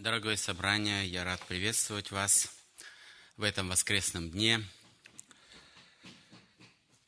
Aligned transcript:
Дорогое 0.00 0.36
собрание, 0.36 1.08
я 1.08 1.24
рад 1.24 1.44
приветствовать 1.48 2.12
вас 2.12 2.52
в 3.36 3.42
этом 3.42 3.68
воскресном 3.68 4.30
дне. 4.30 4.64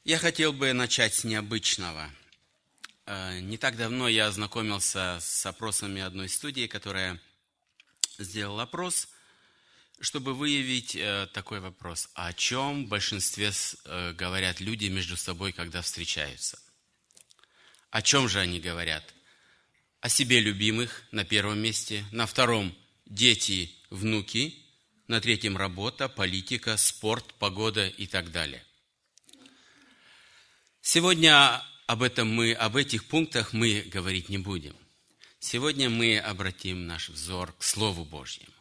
Я 0.02 0.18
хотел 0.18 0.52
бы 0.52 0.72
начать 0.72 1.14
с 1.14 1.22
необычного. 1.22 2.10
Э, 3.06 3.38
не 3.38 3.58
так 3.58 3.76
давно 3.76 4.08
я 4.08 4.26
ознакомился 4.26 5.18
с 5.20 5.46
опросами 5.46 6.02
одной 6.02 6.28
студии, 6.28 6.66
которая 6.66 7.20
сделала 8.18 8.64
опрос, 8.64 9.06
чтобы 10.00 10.34
выявить 10.34 10.96
э, 10.96 11.28
такой 11.32 11.60
вопрос. 11.60 12.08
О 12.14 12.32
чем 12.32 12.86
в 12.86 12.88
большинстве 12.88 13.52
э, 13.84 14.12
говорят 14.14 14.58
люди 14.58 14.86
между 14.86 15.16
собой, 15.16 15.52
когда 15.52 15.80
встречаются? 15.80 16.58
О 17.90 18.02
чем 18.02 18.28
же 18.28 18.40
они 18.40 18.58
говорят? 18.58 19.14
О 20.00 20.08
себе 20.08 20.40
любимых 20.40 21.04
на 21.12 21.24
первом 21.24 21.60
месте, 21.60 22.04
на 22.10 22.26
втором– 22.26 22.76
дети, 23.10 23.70
внуки, 23.90 24.54
на 25.08 25.20
третьем– 25.20 25.56
работа, 25.58 26.08
политика, 26.08 26.76
спорт, 26.76 27.34
погода 27.34 27.86
и 27.88 28.06
так 28.06 28.30
далее. 28.30 28.64
Сегодня 30.80 31.62
об 31.86 32.02
этом 32.02 32.32
мы, 32.32 32.52
об 32.52 32.76
этих 32.76 33.04
пунктах 33.04 33.52
мы 33.52 33.82
говорить 33.82 34.28
не 34.28 34.38
будем. 34.38 34.74
Сегодня 35.40 35.90
мы 35.90 36.18
обратим 36.18 36.86
наш 36.86 37.08
взор 37.08 37.52
к 37.58 37.62
Слову 37.62 38.04
Божьему. 38.04 38.52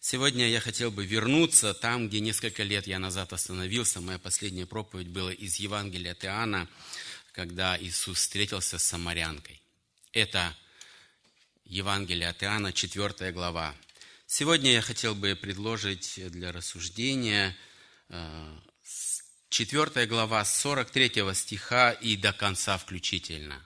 Сегодня 0.00 0.48
я 0.48 0.60
хотел 0.60 0.90
бы 0.90 1.06
вернуться 1.06 1.72
там, 1.72 2.08
где 2.08 2.20
несколько 2.20 2.62
лет 2.62 2.86
я 2.86 2.98
назад 2.98 3.32
остановился. 3.32 4.00
Моя 4.00 4.18
последняя 4.18 4.66
проповедь 4.66 5.08
была 5.08 5.32
из 5.32 5.56
Евангелия 5.56 6.12
от 6.12 6.24
Иоанна, 6.24 6.68
когда 7.32 7.78
Иисус 7.80 8.18
встретился 8.18 8.78
с 8.78 8.84
самарянкой. 8.84 9.62
Это 10.12 10.54
Евангелие 11.74 12.28
от 12.28 12.40
Иоанна, 12.44 12.72
4 12.72 13.32
глава. 13.32 13.74
Сегодня 14.28 14.70
я 14.70 14.80
хотел 14.80 15.16
бы 15.16 15.34
предложить 15.34 16.20
для 16.30 16.52
рассуждения 16.52 17.56
4 19.48 19.90
э, 19.96 20.06
глава 20.06 20.44
с 20.44 20.56
43 20.60 21.34
стиха 21.34 21.90
и 21.90 22.16
до 22.16 22.32
конца 22.32 22.78
включительно. 22.78 23.60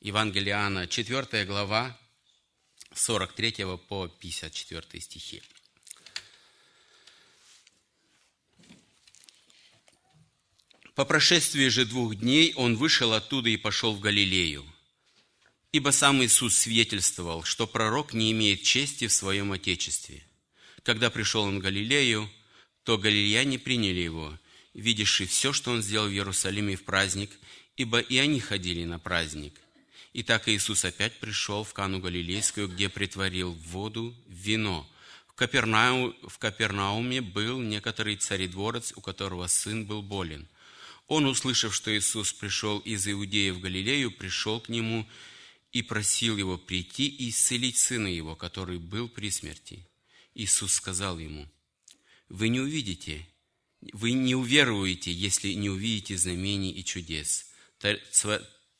Евангелие 0.00 0.52
Иоанна, 0.52 0.86
4 0.86 1.44
глава, 1.46 1.98
43 2.94 3.76
по 3.88 4.06
54 4.06 5.00
стихи. 5.00 5.42
По 10.94 11.04
прошествии 11.04 11.66
же 11.70 11.86
двух 11.86 12.14
дней 12.14 12.54
он 12.54 12.76
вышел 12.76 13.12
оттуда 13.14 13.48
и 13.48 13.56
пошел 13.56 13.96
в 13.96 13.98
Галилею– 13.98 14.64
Ибо 15.72 15.90
сам 15.90 16.22
Иисус 16.24 16.56
свидетельствовал, 16.56 17.44
что 17.44 17.66
пророк 17.66 18.12
не 18.12 18.32
имеет 18.32 18.62
чести 18.62 19.06
в 19.06 19.12
своем 19.12 19.52
Отечестве. 19.52 20.24
Когда 20.82 21.10
пришел 21.10 21.42
он 21.44 21.58
в 21.58 21.62
Галилею, 21.62 22.28
то 22.82 22.98
галилеяне 22.98 23.58
приняли 23.58 24.00
его, 24.00 24.36
видевши 24.74 25.26
все, 25.26 25.52
что 25.52 25.70
он 25.70 25.82
сделал 25.82 26.08
в 26.08 26.12
Иерусалиме 26.12 26.76
в 26.76 26.82
праздник, 26.82 27.30
ибо 27.76 28.00
и 28.00 28.16
они 28.16 28.40
ходили 28.40 28.84
на 28.84 28.98
праздник. 28.98 29.60
И 30.12 30.24
так 30.24 30.48
Иисус 30.48 30.84
опять 30.84 31.20
пришел 31.20 31.62
в 31.62 31.72
Кану 31.72 32.00
Галилейскую, 32.00 32.68
где 32.68 32.88
притворил 32.88 33.52
воду 33.52 34.14
в 34.26 34.32
вино. 34.32 34.90
В, 35.28 35.34
Капернау, 35.34 36.16
в 36.26 36.38
Капернауме 36.38 37.20
был 37.20 37.60
некоторый 37.60 38.16
царедворец, 38.16 38.92
у 38.96 39.00
которого 39.00 39.46
сын 39.46 39.86
был 39.86 40.02
болен. 40.02 40.48
Он, 41.06 41.26
услышав, 41.26 41.74
что 41.74 41.96
Иисус 41.96 42.32
пришел 42.32 42.80
из 42.80 43.06
Иудеи 43.06 43.50
в 43.50 43.60
Галилею, 43.60 44.10
пришел 44.10 44.60
к 44.60 44.68
нему 44.68 45.06
и 45.72 45.82
просил 45.82 46.36
его 46.36 46.58
прийти 46.58 47.06
и 47.08 47.30
исцелить 47.30 47.78
сына 47.78 48.08
его, 48.08 48.34
который 48.34 48.78
был 48.78 49.08
при 49.08 49.30
смерти. 49.30 49.86
Иисус 50.34 50.72
сказал 50.72 51.18
ему, 51.18 51.48
«Вы 52.28 52.48
не 52.48 52.60
увидите, 52.60 53.26
вы 53.92 54.12
не 54.12 54.34
уверуете, 54.34 55.12
если 55.12 55.52
не 55.52 55.70
увидите 55.70 56.16
знамений 56.16 56.72
и 56.72 56.84
чудес». 56.84 57.52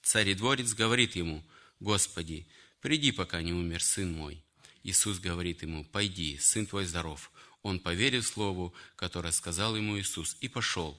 Царедворец 0.02 0.74
говорит 0.74 1.16
ему, 1.16 1.44
«Господи, 1.78 2.46
приди, 2.80 3.12
пока 3.12 3.42
не 3.42 3.52
умер 3.52 3.82
сын 3.82 4.12
мой». 4.12 4.42
Иисус 4.82 5.18
говорит 5.18 5.62
ему, 5.62 5.84
«Пойди, 5.84 6.38
сын 6.38 6.66
твой 6.66 6.86
здоров». 6.86 7.30
Он 7.62 7.78
поверил 7.78 8.22
слову, 8.22 8.74
которое 8.96 9.32
сказал 9.32 9.76
ему 9.76 9.98
Иисус, 9.98 10.36
и 10.40 10.48
пошел. 10.48 10.98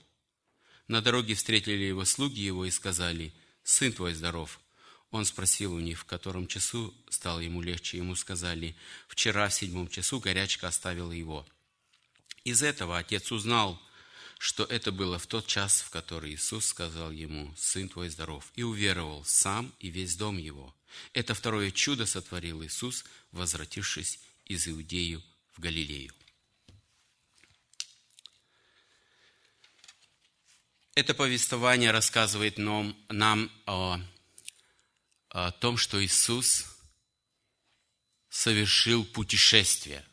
На 0.88 1.02
дороге 1.02 1.34
встретили 1.34 1.84
его 1.84 2.06
слуги 2.06 2.42
его 2.42 2.66
и 2.66 2.72
сказали, 2.72 3.34
«Сын 3.64 3.92
твой 3.92 4.14
здоров». 4.14 4.60
Он 5.12 5.26
спросил 5.26 5.74
у 5.74 5.80
них, 5.80 6.00
в 6.00 6.06
котором 6.06 6.48
часу 6.48 6.94
стало 7.10 7.40
ему 7.40 7.62
легче. 7.62 7.98
Ему 7.98 8.16
сказали, 8.16 8.76
вчера 9.08 9.50
в 9.50 9.54
седьмом 9.54 9.90
часу 9.90 10.20
горячка 10.20 10.70
оставила 10.70 11.12
его. 11.12 11.46
Из 12.46 12.64
этого 12.64 12.98
отец 12.98 13.32
узнал, 13.32 13.80
что 14.40 14.64
это 14.64 14.92
было 14.92 15.20
в 15.20 15.28
тот 15.28 15.46
час, 15.46 15.82
в 15.82 15.90
который 15.90 16.34
Иисус 16.34 16.66
сказал 16.66 17.12
ему, 17.12 17.54
«Сын 17.58 17.90
твой 17.90 18.10
здоров», 18.10 18.52
и 18.56 18.64
уверовал 18.64 19.24
сам 19.26 19.72
и 19.80 19.90
весь 19.90 20.16
дом 20.16 20.38
его. 20.38 20.74
Это 21.14 21.36
второе 21.36 21.72
чудо 21.72 22.06
сотворил 22.06 22.64
Иисус, 22.64 23.06
возвратившись 23.32 24.20
из 24.46 24.68
Иудею 24.68 25.22
в 25.52 25.60
Галилею. 25.60 26.14
Это 30.96 31.14
повествование 31.14 31.92
рассказывает 31.92 32.58
нам, 32.58 32.98
нам 33.10 33.52
о 33.66 34.00
о 35.32 35.52
том, 35.52 35.78
что 35.78 36.04
Иисус 36.04 36.66
совершил 38.30 39.06
путешествие. 39.06 40.06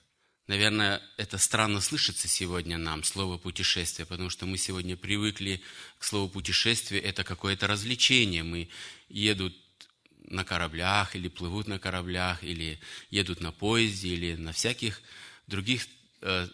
Наверное, 0.46 1.02
это 1.18 1.36
странно 1.38 1.80
слышится 1.80 2.26
сегодня 2.26 2.78
нам, 2.78 3.04
слово 3.04 3.36
«путешествие», 3.36 4.06
потому 4.06 4.30
что 4.30 4.46
мы 4.46 4.56
сегодня 4.56 4.96
привыкли 4.96 5.60
к 5.98 6.04
слову 6.04 6.28
«путешествие». 6.28 7.02
Это 7.02 7.22
какое-то 7.22 7.66
развлечение. 7.66 8.42
Мы 8.42 8.70
едут 9.08 9.54
на 10.30 10.44
кораблях, 10.44 11.16
или 11.16 11.28
плывут 11.28 11.66
на 11.66 11.78
кораблях, 11.78 12.42
или 12.42 12.80
едут 13.10 13.40
на 13.40 13.52
поезде, 13.52 14.08
или 14.08 14.36
на 14.36 14.52
всяких 14.52 15.02
других 15.46 15.86
э, 16.22 16.48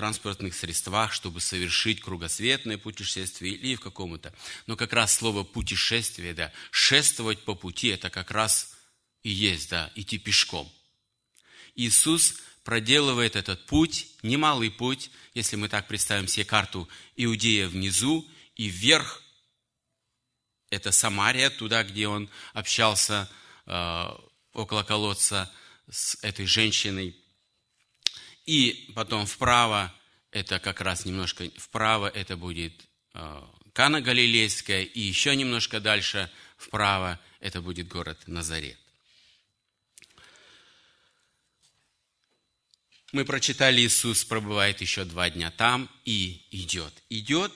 транспортных 0.00 0.54
средствах, 0.54 1.12
чтобы 1.12 1.42
совершить 1.42 2.00
кругосветное 2.00 2.78
путешествие 2.78 3.52
или 3.52 3.74
в 3.74 3.80
каком-то. 3.80 4.32
Но 4.66 4.74
как 4.74 4.94
раз 4.94 5.14
слово 5.14 5.44
путешествие, 5.44 6.32
да, 6.32 6.50
шествовать 6.70 7.44
по 7.44 7.54
пути, 7.54 7.88
это 7.88 8.08
как 8.08 8.30
раз 8.30 8.78
и 9.22 9.28
есть, 9.28 9.68
да, 9.68 9.92
идти 9.96 10.16
пешком. 10.16 10.72
Иисус 11.74 12.36
проделывает 12.64 13.36
этот 13.36 13.66
путь, 13.66 14.06
немалый 14.22 14.70
путь, 14.70 15.10
если 15.34 15.56
мы 15.56 15.68
так 15.68 15.86
представим 15.86 16.28
себе 16.28 16.46
карту 16.46 16.88
Иудея 17.16 17.68
внизу 17.68 18.26
и 18.56 18.68
вверх, 18.68 19.22
это 20.70 20.92
Самария, 20.92 21.50
туда, 21.50 21.84
где 21.84 22.08
он 22.08 22.30
общался 22.54 23.30
э, 23.66 24.06
около 24.54 24.82
колодца 24.82 25.52
с 25.90 26.16
этой 26.22 26.46
женщиной, 26.46 27.14
и 28.50 28.90
потом 28.96 29.26
вправо, 29.26 29.94
это 30.32 30.58
как 30.58 30.80
раз 30.80 31.04
немножко 31.04 31.48
вправо, 31.56 32.08
это 32.08 32.36
будет 32.36 32.72
э, 33.14 33.42
Кана 33.72 34.00
Галилейская, 34.00 34.82
и 34.82 35.00
еще 35.00 35.36
немножко 35.36 35.78
дальше 35.78 36.28
вправо, 36.56 37.20
это 37.38 37.62
будет 37.62 37.86
город 37.86 38.18
Назарет. 38.26 38.76
Мы 43.12 43.24
прочитали, 43.24 43.82
Иисус 43.82 44.24
пробывает 44.24 44.80
еще 44.80 45.04
два 45.04 45.30
дня 45.30 45.52
там 45.52 45.88
и 46.04 46.44
идет. 46.50 46.92
Идет 47.08 47.52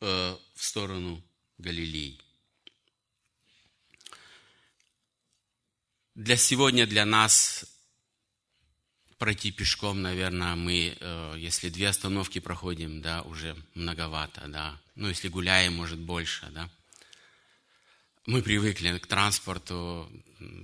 э, 0.00 0.38
в 0.54 0.64
сторону 0.64 1.22
Галилеи. 1.58 2.18
Для 6.14 6.38
сегодня, 6.38 6.86
для 6.86 7.04
нас 7.04 7.69
пройти 9.20 9.52
пешком, 9.52 10.00
наверное, 10.00 10.56
мы, 10.56 10.96
э, 10.98 11.34
если 11.36 11.68
две 11.68 11.88
остановки 11.88 12.38
проходим, 12.38 13.02
да, 13.02 13.20
уже 13.22 13.54
многовато, 13.74 14.48
да. 14.48 14.80
Ну, 14.96 15.08
если 15.08 15.28
гуляем, 15.28 15.74
может, 15.74 15.98
больше, 15.98 16.48
да. 16.52 16.70
Мы 18.24 18.40
привыкли 18.40 18.96
к 18.96 19.06
транспорту 19.06 20.10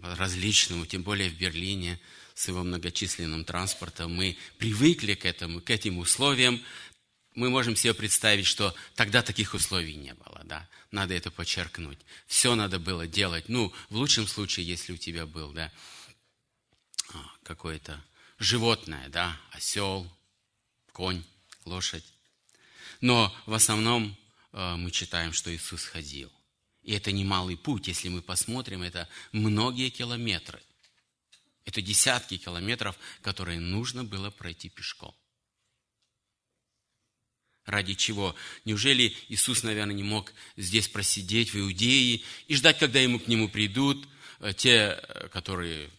различному, 0.03 0.87
тем 0.87 1.03
более 1.03 1.29
в 1.29 1.37
Берлине 1.37 2.01
с 2.35 2.49
его 2.49 2.63
многочисленным 2.63 3.45
транспортом. 3.45 4.15
Мы 4.15 4.39
привыкли 4.57 5.13
к 5.13 5.27
этому, 5.27 5.61
к 5.61 5.69
этим 5.69 5.99
условиям. 5.99 6.63
Мы 7.35 7.51
можем 7.51 7.77
себе 7.77 7.93
представить, 7.93 8.47
что 8.47 8.75
тогда 8.95 9.21
таких 9.21 9.53
условий 9.53 9.97
не 9.97 10.15
было, 10.15 10.41
да. 10.45 10.67
Надо 10.91 11.13
это 11.13 11.31
подчеркнуть. 11.31 11.99
Все 12.27 12.55
надо 12.55 12.79
было 12.79 13.07
делать. 13.07 13.51
Ну, 13.51 13.71
в 13.91 13.97
лучшем 13.97 14.27
случае, 14.27 14.67
если 14.67 14.95
у 14.95 14.97
тебя 14.97 15.27
был, 15.27 15.53
да, 15.53 15.71
а, 17.13 17.19
какой-то 17.43 18.03
животное, 18.39 19.09
да, 19.09 19.39
осел, 19.53 20.11
конь, 20.93 21.25
лошадь. 21.65 22.05
Но 23.01 23.35
в 23.47 23.55
основном 23.55 24.17
э, 24.53 24.77
мы 24.77 24.91
читаем, 24.91 25.33
что 25.33 25.55
Иисус 25.55 25.85
ходил. 25.85 26.33
И 26.83 26.93
это 26.93 27.13
немалый 27.13 27.57
путь, 27.57 27.89
если 27.89 28.09
мы 28.09 28.23
посмотрим, 28.23 28.83
это 28.83 29.09
многие 29.33 29.91
километры. 29.91 30.63
Это 31.65 31.83
десятки 31.83 32.37
километров, 32.37 32.97
которые 33.23 33.59
нужно 33.59 34.05
было 34.05 34.31
пройти 34.31 34.69
пешком. 34.69 35.15
Ради 37.65 37.95
чего? 37.95 38.37
Неужели 38.65 39.17
Иисус, 39.29 39.65
наверное, 39.65 39.97
не 39.97 40.05
мог 40.05 40.33
здесь 40.57 40.87
просидеть 40.87 41.53
в 41.53 41.59
Иудее 41.59 42.23
и 42.47 42.55
ждать, 42.55 42.79
когда 42.79 43.01
ему 43.01 43.19
к 43.19 43.27
нему 43.27 43.49
придут 43.49 44.07
э, 44.39 44.53
те, 44.55 44.97
э, 44.97 45.29
которые 45.33 45.91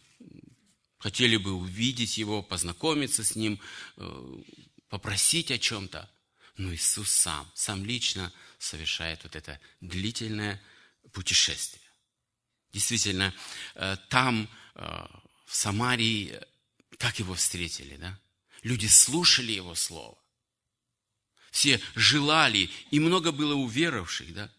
хотели 0.98 1.38
бы 1.38 1.54
увидеть 1.54 2.18
его, 2.18 2.42
познакомиться 2.42 3.24
с 3.24 3.36
ним, 3.36 3.60
э, 3.98 4.44
попросить 4.90 5.52
о 5.52 5.58
чем-то? 5.58 6.10
Но 6.58 6.74
Иисус 6.74 7.10
сам, 7.10 7.50
сам 7.54 7.86
лично 7.86 8.34
совершает 8.58 9.24
вот 9.24 9.36
это 9.36 9.60
длительное 9.82 10.62
путешествие. 11.14 11.84
Действительно, 12.74 13.34
там, 14.10 14.50
в 14.74 15.56
Самарии, 15.56 16.40
как 16.98 17.20
его 17.20 17.36
встретили, 17.36 17.96
да? 17.98 18.20
Люди 18.64 18.88
слушали 18.88 19.52
его 19.52 19.76
слово 19.76 20.18
все 21.58 21.82
желали, 21.96 22.70
и 22.92 23.00
много 23.00 23.32
было 23.32 23.56
уверовавших, 23.56 24.34
да? 24.34 24.52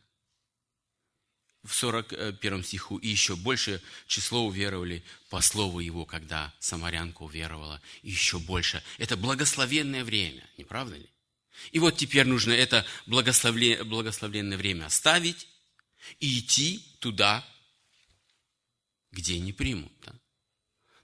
В 1.65 1.75
41 1.75 2.65
стиху, 2.65 2.99
и 2.99 3.09
еще 3.09 3.35
больше 3.35 3.83
число 4.07 4.47
уверовали 4.47 5.03
по 5.29 5.41
слову 5.41 5.81
его, 5.81 6.05
когда 6.05 6.55
самарянка 6.61 7.23
уверовала, 7.23 7.83
и 8.03 8.11
еще 8.11 8.39
больше. 8.39 8.83
Это 8.97 9.17
благословенное 9.17 10.05
время, 10.05 10.49
не 10.57 10.65
правда 10.65 10.97
ли? 10.97 11.11
И 11.73 11.79
вот 11.79 11.97
теперь 11.97 12.27
нужно 12.27 12.53
это 12.53 12.87
благословенное 13.07 14.57
время 14.57 14.87
оставить 14.87 15.49
и 16.21 16.39
идти 16.39 16.85
туда, 17.01 17.45
где 19.11 19.39
не 19.39 19.53
примут. 19.53 19.93
Да? 20.05 20.15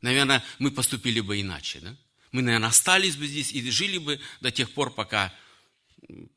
Наверное, 0.01 0.45
мы 0.59 0.71
поступили 0.71 1.21
бы 1.21 1.41
иначе. 1.41 1.81
Да? 1.81 1.97
Мы, 2.33 2.43
наверное, 2.43 2.69
остались 2.69 3.17
бы 3.17 3.27
здесь 3.27 3.53
и 3.53 3.69
жили 3.71 3.99
бы 3.99 4.21
до 4.41 4.51
тех 4.51 4.71
пор, 4.73 4.95
пока 4.95 5.35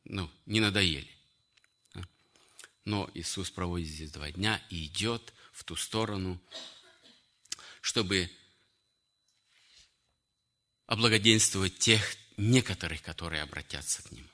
ну, 0.05 0.29
не 0.45 0.59
надоели. 0.59 1.16
Но 2.87 3.11
Иисус 3.13 3.51
проводит 3.51 3.89
здесь 3.89 4.11
два 4.11 4.31
дня 4.31 4.65
и 4.69 4.85
идет 4.85 5.33
в 5.51 5.65
ту 5.65 5.75
сторону, 5.75 6.41
чтобы 7.81 8.31
облагоденствовать 10.85 11.77
тех 11.79 12.15
некоторых, 12.37 13.01
которые 13.01 13.41
обратятся 13.41 14.03
к 14.03 14.11
Нему. 14.13 14.29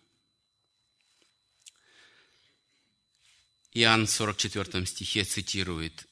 Иоанн 3.71 4.05
в 4.05 4.11
44 4.11 4.85
стихе 4.85 5.23
цитирует 5.23 6.07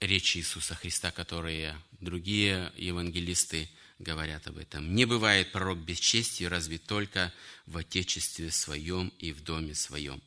речи 0.00 0.36
Иисуса 0.36 0.74
Христа, 0.74 1.12
которые 1.12 1.82
другие 1.92 2.74
евангелисты 2.76 3.70
говорят 3.98 4.46
об 4.46 4.58
этом. 4.58 4.94
Не 4.94 5.04
бывает 5.04 5.52
пророк 5.52 5.78
без 5.78 5.98
чести, 5.98 6.44
разве 6.44 6.78
только 6.78 7.32
в 7.66 7.76
отечестве 7.76 8.50
своем 8.50 9.08
и 9.18 9.32
в 9.32 9.42
доме 9.42 9.74
своем. 9.74 10.22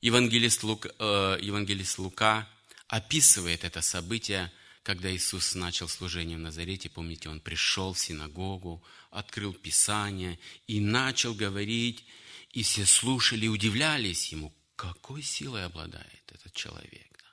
Евангелист 0.00 0.64
Лука, 0.64 0.90
э, 0.98 1.38
евангелист 1.40 1.98
Лука 1.98 2.48
описывает 2.88 3.62
это 3.64 3.80
событие, 3.80 4.52
когда 4.82 5.14
Иисус 5.14 5.54
начал 5.54 5.88
служение 5.88 6.36
в 6.36 6.40
Назарете. 6.40 6.90
Помните, 6.90 7.28
Он 7.28 7.40
пришел 7.40 7.92
в 7.92 8.00
синагогу, 8.00 8.82
открыл 9.10 9.52
Писание 9.54 10.40
и 10.66 10.80
начал 10.80 11.34
говорить, 11.34 12.04
и 12.50 12.64
все 12.64 12.84
слушали, 12.84 13.46
удивлялись 13.46 14.32
Ему, 14.32 14.52
какой 14.74 15.22
силой 15.22 15.64
обладает 15.64 16.24
этот 16.32 16.52
человек. 16.52 17.24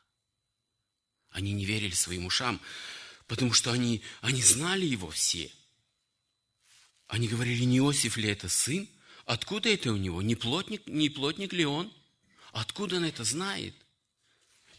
Они 1.31 1.51
не 1.51 1.65
верили 1.65 1.93
своим 1.93 2.27
ушам 2.27 2.61
потому 3.29 3.53
что 3.53 3.71
они, 3.71 4.01
они 4.21 4.41
знали 4.41 4.85
его 4.85 5.09
все. 5.11 5.51
Они 7.07 7.27
говорили, 7.27 7.63
не 7.63 7.77
Иосиф 7.77 8.17
ли 8.17 8.27
это 8.27 8.49
сын? 8.49 8.89
Откуда 9.25 9.69
это 9.69 9.93
у 9.93 9.97
него? 9.97 10.23
Не 10.23 10.35
плотник, 10.35 10.87
не 10.87 11.09
плотник 11.09 11.53
ли 11.53 11.63
он? 11.63 11.93
Откуда 12.51 12.95
он 12.95 13.05
это 13.05 13.23
знает? 13.23 13.75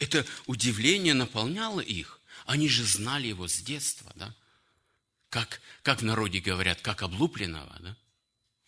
Это 0.00 0.26
удивление 0.46 1.14
наполняло 1.14 1.80
их. 1.80 2.20
Они 2.44 2.68
же 2.68 2.82
знали 2.84 3.28
его 3.28 3.46
с 3.46 3.56
детства, 3.60 4.12
да? 4.16 4.34
Как, 5.28 5.60
как 5.82 6.00
в 6.00 6.04
народе 6.04 6.40
говорят, 6.40 6.80
как 6.80 7.02
облупленного, 7.02 7.76
да? 7.78 7.96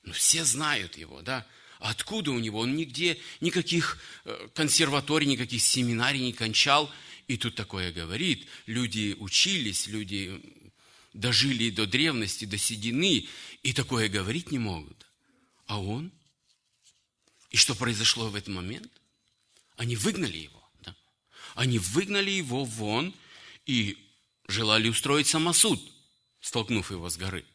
Ну, 0.04 0.12
все 0.12 0.44
знают 0.44 0.96
его, 0.96 1.22
да? 1.22 1.44
Откуда 1.80 2.30
у 2.30 2.38
него? 2.38 2.60
Он 2.60 2.76
нигде, 2.76 3.18
никаких 3.40 3.98
э, 4.24 4.48
консерваторий, 4.54 5.26
никаких 5.26 5.60
семинарий 5.60 6.20
не 6.20 6.32
кончал– 6.32 6.88
и 7.32 7.38
тут 7.38 7.54
такое 7.54 7.92
говорит. 7.92 8.46
Люди 8.66 9.16
учились, 9.18 9.86
люди 9.86 10.38
дожили 11.14 11.70
до 11.70 11.86
древности, 11.86 12.44
до 12.44 12.58
седины, 12.58 13.26
и 13.62 13.72
такое 13.72 14.10
говорить 14.10 14.50
не 14.50 14.58
могут. 14.58 15.06
А 15.64 15.80
он? 15.80 16.12
И 17.48 17.56
что 17.56 17.74
произошло 17.74 18.28
в 18.28 18.34
этот 18.34 18.48
момент? 18.48 18.92
Они 19.76 19.96
выгнали 19.96 20.36
его. 20.36 20.62
Да? 20.82 20.94
Они 21.54 21.78
выгнали 21.78 22.30
его 22.30 22.66
вон 22.66 23.14
и 23.64 23.96
желали 24.46 24.90
устроить 24.90 25.26
самосуд, 25.26 25.80
столкнув 26.42 26.90
его 26.90 27.08
с 27.08 27.16
горы. 27.16 27.46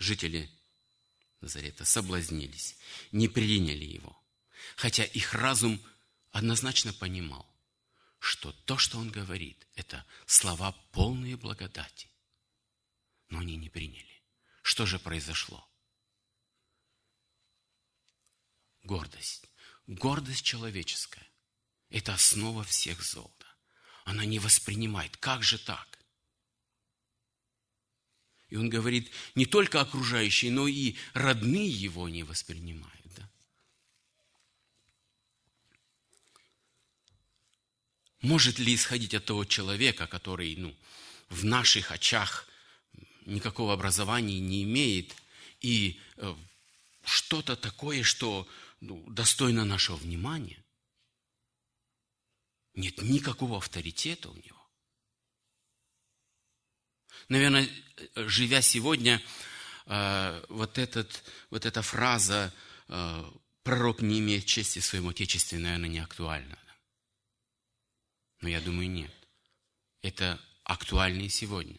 Жители 0.00 0.50
Назарета 1.40 1.84
соблазнились, 1.84 2.76
не 3.12 3.28
приняли 3.28 3.84
его, 3.84 4.20
хотя 4.74 5.04
их 5.04 5.32
разум– 5.32 5.80
однозначно 6.32 6.92
понимал, 6.92 7.46
что 8.18 8.52
то, 8.52 8.78
что 8.78 8.98
он 8.98 9.10
говорит, 9.10 9.66
это 9.74 10.04
слова 10.26 10.72
полные 10.90 11.36
благодати. 11.36 12.10
Но 13.28 13.38
они 13.38 13.56
не 13.56 13.68
приняли. 13.68 14.22
Что 14.62 14.86
же 14.86 14.98
произошло? 14.98 15.68
Гордость. 18.82 19.48
Гордость 19.86 20.44
человеческая. 20.44 21.26
Это 21.88 22.14
основа 22.14 22.64
всех 22.64 23.02
зол. 23.02 23.32
Она 24.04 24.24
не 24.24 24.38
воспринимает. 24.38 25.16
Как 25.16 25.42
же 25.42 25.58
так? 25.58 25.98
И 28.48 28.56
он 28.56 28.68
говорит, 28.68 29.10
не 29.34 29.46
только 29.46 29.80
окружающие, 29.80 30.50
но 30.50 30.66
и 30.66 30.96
родные 31.14 31.68
его 31.70 32.08
не 32.08 32.22
воспринимают. 32.22 32.92
Может 38.22 38.58
ли 38.58 38.74
исходить 38.74 39.14
от 39.14 39.24
того 39.24 39.44
человека, 39.44 40.06
который 40.06 40.54
ну, 40.56 40.74
в 41.28 41.44
наших 41.44 41.90
очах 41.90 42.46
никакого 43.26 43.72
образования 43.72 44.40
не 44.40 44.62
имеет, 44.62 45.14
и 45.60 46.00
э, 46.16 46.34
что-то 47.04 47.56
такое, 47.56 48.02
что 48.02 48.48
ну, 48.80 49.04
достойно 49.08 49.64
нашего 49.64 49.96
внимания? 49.96 50.62
Нет 52.74 53.02
никакого 53.02 53.58
авторитета 53.58 54.30
у 54.30 54.36
него. 54.36 54.62
Наверное, 57.28 57.68
живя 58.14 58.62
сегодня, 58.62 59.22
э, 59.86 60.44
вот, 60.48 60.78
этот, 60.78 61.24
вот 61.50 61.66
эта 61.66 61.82
фраза 61.82 62.52
э, 62.88 63.30
«пророк 63.62 64.00
не 64.00 64.20
имеет 64.20 64.46
чести 64.46 64.78
своему 64.78 65.10
отечеству», 65.10 65.58
наверное, 65.58 65.88
не 65.88 65.98
актуальна. 65.98 66.58
Но 68.42 68.48
я 68.48 68.60
думаю, 68.60 68.90
нет. 68.90 69.12
Это 70.02 70.38
актуально 70.64 71.22
и 71.22 71.28
сегодня. 71.28 71.78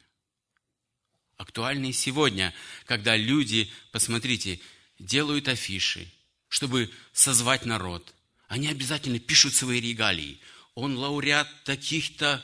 Актуально 1.36 1.88
и 1.88 1.94
сегодня, 1.94 2.54
когда 2.86 3.18
люди, 3.18 3.70
посмотрите, 3.92 4.60
делают 4.98 5.50
афиши, 5.50 6.10
чтобы 6.48 6.90
созвать 7.12 7.66
народ. 7.66 8.14
Они 8.48 8.70
обязательно 8.70 9.20
пишут 9.20 9.54
свои 9.54 9.82
регалии. 9.82 10.40
Он 10.74 10.98
лауреат 10.98 11.50
таких-то 11.66 12.44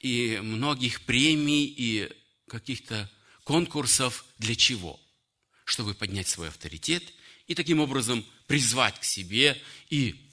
и 0.00 0.38
многих 0.42 1.00
премий 1.02 1.64
и 1.64 2.12
каких-то 2.48 3.10
конкурсов. 3.44 4.26
Для 4.38 4.54
чего? 4.54 5.00
Чтобы 5.64 5.94
поднять 5.94 6.28
свой 6.28 6.48
авторитет 6.48 7.02
и 7.46 7.54
таким 7.54 7.80
образом 7.80 8.24
призвать 8.46 9.00
к 9.00 9.04
себе 9.04 9.60
и 9.88 10.30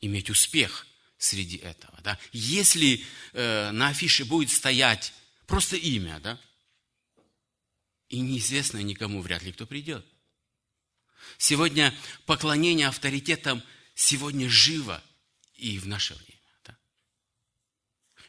иметь 0.00 0.30
успех 0.30 0.86
среди 1.24 1.56
этого. 1.56 1.98
Да? 2.02 2.18
Если 2.32 3.04
э, 3.32 3.70
на 3.70 3.88
афише 3.88 4.24
будет 4.24 4.50
стоять 4.50 5.14
просто 5.46 5.76
имя, 5.76 6.20
да, 6.20 6.38
и 8.10 8.20
неизвестно 8.20 8.78
никому 8.82 9.22
вряд 9.22 9.42
ли 9.42 9.52
кто 9.52 9.66
придет. 9.66 10.04
Сегодня 11.38 11.94
поклонение 12.26 12.88
авторитетам 12.88 13.62
сегодня 13.94 14.48
живо 14.50 15.02
и 15.54 15.78
в 15.78 15.86
наше 15.86 16.14
время. 16.14 16.40
Да? 16.64 16.76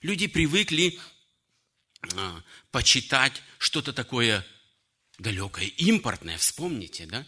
Люди 0.01 0.27
привыкли 0.27 0.97
э, 2.01 2.41
почитать 2.71 3.43
что-то 3.57 3.91
такое 3.91 4.45
далекое, 5.19 5.65
импортное, 5.65 6.37
вспомните, 6.37 7.05
да? 7.05 7.27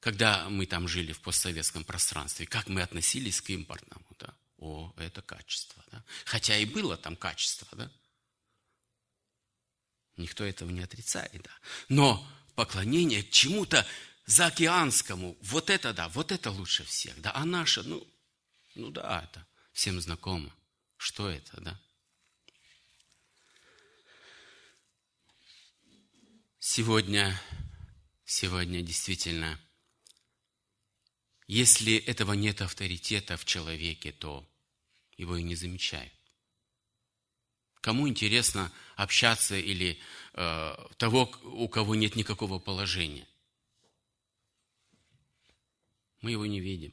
когда 0.00 0.48
мы 0.48 0.64
там 0.64 0.88
жили 0.88 1.12
в 1.12 1.20
постсоветском 1.20 1.84
пространстве, 1.84 2.46
как 2.46 2.68
мы 2.68 2.80
относились 2.80 3.42
к 3.42 3.50
импортному, 3.50 4.06
да? 4.18 4.34
О, 4.62 4.94
это 4.96 5.22
качество, 5.22 5.84
да? 5.90 6.04
Хотя 6.24 6.56
и 6.56 6.64
было 6.64 6.96
там 6.96 7.16
качество, 7.16 7.66
да? 7.72 7.90
Никто 10.16 10.44
этого 10.44 10.70
не 10.70 10.82
отрицает, 10.82 11.42
да? 11.42 11.50
Но 11.88 12.24
поклонение 12.54 13.24
чему-то 13.28 13.84
заокеанскому, 14.26 15.36
вот 15.40 15.68
это 15.68 15.92
да, 15.92 16.08
вот 16.10 16.30
это 16.30 16.52
лучше 16.52 16.84
всех, 16.84 17.20
да? 17.20 17.32
А 17.34 17.44
наше, 17.44 17.82
ну, 17.82 18.06
ну 18.76 18.92
да, 18.92 19.24
это 19.24 19.44
всем 19.72 20.00
знакомо. 20.00 20.54
Что 20.96 21.28
это, 21.28 21.60
да? 21.60 21.80
Сегодня, 26.60 27.36
сегодня 28.24 28.80
действительно, 28.80 29.58
если 31.48 31.96
этого 31.96 32.34
нет 32.34 32.62
авторитета 32.62 33.36
в 33.36 33.44
человеке, 33.44 34.12
то 34.12 34.48
его 35.22 35.36
и 35.36 35.42
не 35.42 35.54
замечают. 35.54 36.12
Кому 37.80 38.08
интересно 38.08 38.70
общаться 38.96 39.56
или 39.56 39.98
э, 40.34 40.76
того, 40.98 41.32
у 41.42 41.68
кого 41.68 41.94
нет 41.94 42.14
никакого 42.14 42.58
положения? 42.58 43.26
Мы 46.20 46.32
его 46.32 46.46
не 46.46 46.60
видим, 46.60 46.92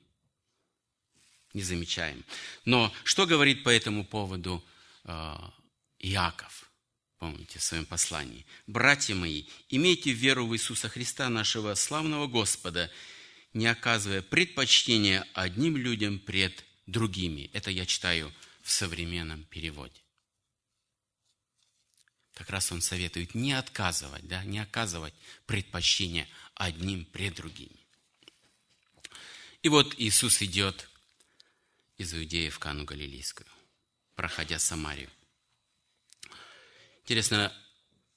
не 1.53 1.62
замечаем. 1.62 2.24
Но 2.65 2.91
что 3.03 3.27
говорит 3.27 3.63
по 3.63 3.69
этому 3.69 4.05
поводу 4.05 4.63
э, 5.03 5.36
Иаков? 6.00 6.69
помните, 7.19 7.59
в 7.59 7.63
своем 7.63 7.86
послании. 7.86 8.45
«Братья 8.65 9.13
мои, 9.13 9.43
имейте 9.67 10.12
веру 10.13 10.48
в 10.48 10.55
Иисуса 10.55 10.88
Христа, 10.88 11.27
нашего 11.27 11.75
славного 11.75 12.27
Господа, 12.27 12.89
не 13.53 13.67
оказывая 13.67 14.21
предпочтения 14.21 15.27
одним 15.33 15.75
людям 15.75 16.19
пред 16.19 16.63
другими». 16.91 17.50
Это 17.53 17.72
я 17.72 17.86
читаю 17.86 18.34
в 18.62 18.72
современном 18.72 19.43
переводе. 19.46 20.01
Как 22.34 22.50
раз 22.50 22.72
он 22.72 22.81
советует 22.81 23.36
не 23.36 23.51
отказывать, 23.51 24.25
да, 24.27 24.43
не 24.46 24.60
оказывать 24.60 25.13
предпочтения 25.46 26.27
одним 26.53 27.03
пред 27.05 27.36
другими. 27.36 27.86
И 29.62 29.67
вот 29.67 29.93
Иисус 29.98 30.41
идет 30.41 30.89
из 31.98 32.13
Иудеи 32.13 32.48
в 32.48 32.60
Кану 32.60 32.86
Галилейскую, 32.86 33.48
проходя 34.15 34.58
Самарию. 34.58 35.10
Интересно, 37.03 37.53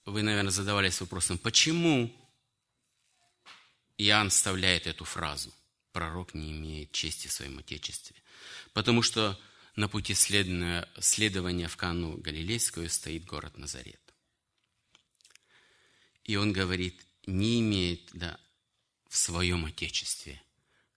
вы, 0.04 0.22
наверное, 0.22 0.52
задавались 0.52 1.00
вопросом, 1.00 1.38
почему 1.38 2.14
Иоанн 3.98 4.30
вставляет 4.30 4.86
эту 4.86 5.04
фразу 5.04 5.52
«пророк 5.90 6.34
не 6.34 6.52
имеет 6.52 6.92
чести 6.92 7.26
в 7.26 7.32
своем 7.32 7.58
Отечестве». 7.58 8.21
Потому 8.72 9.02
что 9.02 9.38
на 9.76 9.88
пути 9.88 10.14
следования 10.14 11.68
в 11.68 11.76
Кану 11.76 12.16
Галилейскую 12.18 12.88
стоит 12.90 13.24
город 13.24 13.56
Назарет. 13.56 14.00
И 16.24 16.36
он 16.36 16.52
говорит, 16.52 17.04
не 17.26 17.60
имеет 17.60 18.10
да, 18.12 18.38
в 19.08 19.16
своем 19.16 19.64
Отечестве. 19.64 20.42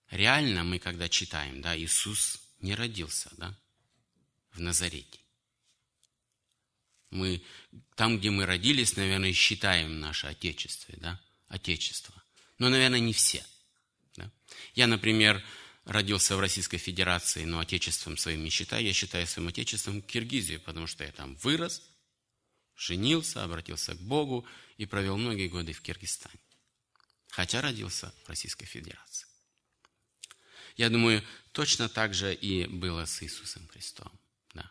Реально 0.10 0.64
мы, 0.64 0.80
когда 0.80 1.10
читаем, 1.10 1.62
да, 1.62 1.78
Иисус 1.78 2.40
не 2.60 2.76
родился 2.76 3.32
да, 3.38 3.58
в 4.52 4.62
Назарете. 4.62 5.20
Мы 7.10 7.44
там, 7.96 8.18
где 8.18 8.30
мы 8.30 8.46
родились, 8.46 8.96
наверное, 8.98 9.34
считаем 9.34 10.00
наше 10.00 10.28
Отечество, 10.28 10.94
да? 10.98 11.22
Отечество. 11.48 12.14
Но, 12.58 12.70
наверное, 12.70 13.00
не 13.00 13.14
все. 13.14 13.46
Да? 14.16 14.32
Я, 14.74 14.88
например, 14.88 15.44
родился 15.86 16.36
в 16.36 16.40
Российской 16.40 16.78
Федерации, 16.78 17.46
но 17.46 17.60
отечеством 17.60 18.18
своим 18.18 18.44
не 18.44 18.50
считаю. 18.50 18.86
Я 18.86 18.94
считаю 18.94 19.26
своим 19.28 19.48
отечеством 19.48 20.02
Киргизию, 20.02 20.60
потому 20.60 20.88
что 20.88 21.04
я 21.04 21.12
там 21.12 21.36
вырос, 21.36 21.82
женился, 22.76 23.44
обратился 23.44 23.96
к 23.96 24.02
Богу 24.02 24.46
и 24.78 24.86
провел 24.86 25.18
многие 25.18 25.48
годы 25.48 25.74
в 25.74 25.82
Киргизстане. 25.82 26.40
Хотя 27.30 27.62
родился 27.62 28.14
в 28.24 28.30
Российской 28.30 28.66
Федерации. 28.66 29.28
Я 30.78 30.90
думаю, 30.90 31.24
точно 31.52 31.88
так 31.88 32.14
же 32.14 32.34
и 32.34 32.66
было 32.66 33.06
с 33.06 33.24
Иисусом 33.24 33.68
Христом. 33.68 34.12
Да. 34.54 34.70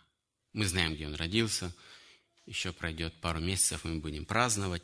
Мы 0.53 0.67
знаем, 0.67 0.95
где 0.95 1.07
Он 1.07 1.15
родился– 1.15 1.75
еще 2.47 2.73
пройдет 2.73 3.15
пару 3.21 3.41
месяцев, 3.41 3.85
мы 3.85 4.01
будем 4.01 4.25
праздновать. 4.25 4.83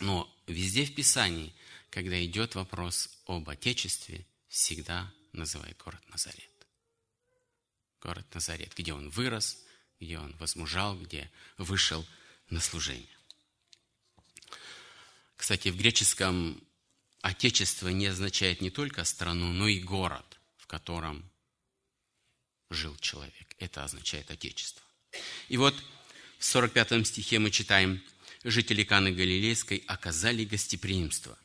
Но 0.00 0.32
везде 0.46 0.84
в 0.84 0.94
Писании, 0.94 1.54
когда 1.90 2.22
идет 2.24 2.54
вопрос 2.54 3.08
об 3.26 3.48
Отечестве, 3.48 4.26
всегда 4.48 5.12
называет 5.36 5.76
город 5.78 6.02
Назарет. 6.08 6.50
Город 8.00 8.26
Назарет, 8.34 8.72
где 8.76 8.92
он 8.92 9.08
вырос, 9.10 9.58
где 10.00 10.18
он 10.18 10.34
возмужал, 10.36 10.98
где 10.98 11.30
вышел 11.58 12.06
на 12.50 12.60
служение. 12.60 13.16
Кстати, 15.36 15.68
в 15.68 15.76
греческом 15.76 16.62
Отечество 17.22 17.88
не 17.88 18.06
означает 18.06 18.60
не 18.60 18.70
только 18.70 19.02
страну, 19.04 19.52
но 19.52 19.66
и 19.66 19.80
город, 19.80 20.38
в 20.56 20.66
котором 20.66 21.28
жил 22.70 22.96
человек. 22.98 23.56
Это 23.58 23.84
означает 23.84 24.30
Отечество. 24.30 24.84
И 25.48 25.56
вот 25.56 25.74
в 26.38 26.44
45 26.44 27.06
стихе 27.06 27.38
мы 27.38 27.50
читаем, 27.50 28.02
жители 28.44 28.84
Каны 28.84 29.12
Галилейской 29.12 29.82
оказали 29.86 30.44
гостеприимство. 30.44 31.36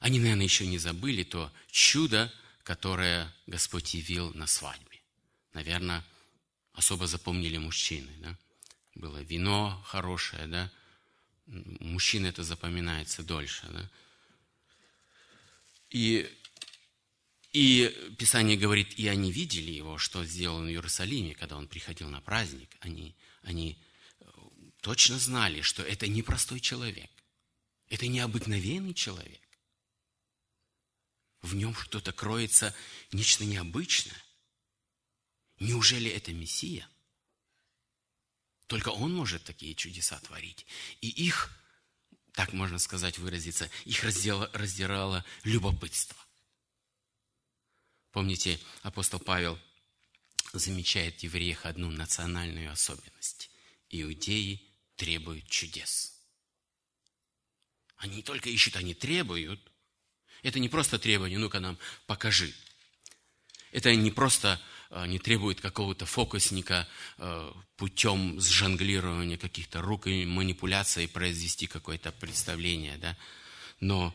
Они, 0.00 0.18
наверное, 0.18 0.44
еще 0.44 0.66
не 0.66 0.78
забыли 0.78 1.22
то 1.22 1.52
чудо, 1.70 2.32
которое 2.62 3.32
Господь 3.46 3.94
явил 3.94 4.32
на 4.34 4.46
свадьбе. 4.46 5.00
Наверное, 5.52 6.04
особо 6.72 7.06
запомнили 7.06 7.58
мужчины. 7.58 8.10
Да? 8.18 8.36
Было 8.94 9.18
вино 9.22 9.82
хорошее, 9.86 10.46
да? 10.46 10.70
Мужчины 11.46 12.26
это 12.26 12.42
запоминается 12.42 13.22
дольше. 13.22 13.66
Да? 13.68 13.90
И 15.90 16.30
и 17.52 18.14
Писание 18.18 18.58
говорит, 18.58 18.98
и 18.98 19.08
они 19.08 19.32
видели 19.32 19.70
его, 19.70 19.96
что 19.96 20.22
сделал 20.26 20.60
в 20.60 20.68
Иерусалиме, 20.68 21.34
когда 21.34 21.56
он 21.56 21.68
приходил 21.68 22.10
на 22.10 22.20
праздник. 22.20 22.68
Они, 22.80 23.14
они 23.40 23.78
э, 24.20 24.26
точно 24.82 25.18
знали, 25.18 25.62
что 25.62 25.82
это 25.82 26.06
не 26.06 26.22
простой 26.22 26.60
человек. 26.60 27.08
Это 27.88 28.08
необыкновенный 28.08 28.92
человек. 28.92 29.40
В 31.46 31.54
нем 31.54 31.76
что-то 31.76 32.12
кроется, 32.12 32.74
нечто 33.12 33.44
необычное. 33.44 34.20
Неужели 35.60 36.10
это 36.10 36.32
Мессия? 36.32 36.88
Только 38.66 38.88
Он 38.88 39.14
может 39.14 39.44
такие 39.44 39.76
чудеса 39.76 40.18
творить. 40.18 40.66
И 41.00 41.08
их, 41.08 41.56
так 42.32 42.52
можно 42.52 42.80
сказать, 42.80 43.18
выразиться, 43.18 43.70
их 43.84 44.02
раздирало, 44.02 44.50
раздирало 44.54 45.24
любопытство. 45.44 46.18
Помните, 48.10 48.58
апостол 48.82 49.20
Павел 49.20 49.56
замечает 50.52 51.20
в 51.20 51.22
евреях 51.22 51.64
одну 51.64 51.92
национальную 51.92 52.72
особенность. 52.72 53.50
Иудеи 53.88 54.68
требуют 54.96 55.46
чудес. 55.48 56.20
Они 57.98 58.16
не 58.16 58.22
только 58.24 58.50
ищут, 58.50 58.74
они 58.74 58.94
требуют. 58.94 59.60
Это 60.46 60.60
не 60.60 60.68
просто 60.68 61.00
требование, 61.00 61.40
ну-ка 61.40 61.58
нам 61.58 61.76
покажи. 62.06 62.54
Это 63.72 63.92
не 63.96 64.12
просто 64.12 64.62
э, 64.90 65.04
не 65.08 65.18
требует 65.18 65.60
какого-то 65.60 66.06
фокусника 66.06 66.86
э, 67.18 67.52
путем 67.76 68.40
сжонглирования 68.40 69.38
каких-то 69.38 69.82
рук 69.82 70.06
и 70.06 70.24
манипуляций 70.24 71.08
произвести 71.08 71.66
какое-то 71.66 72.12
представление, 72.12 72.96
да? 72.98 73.16
но 73.80 74.14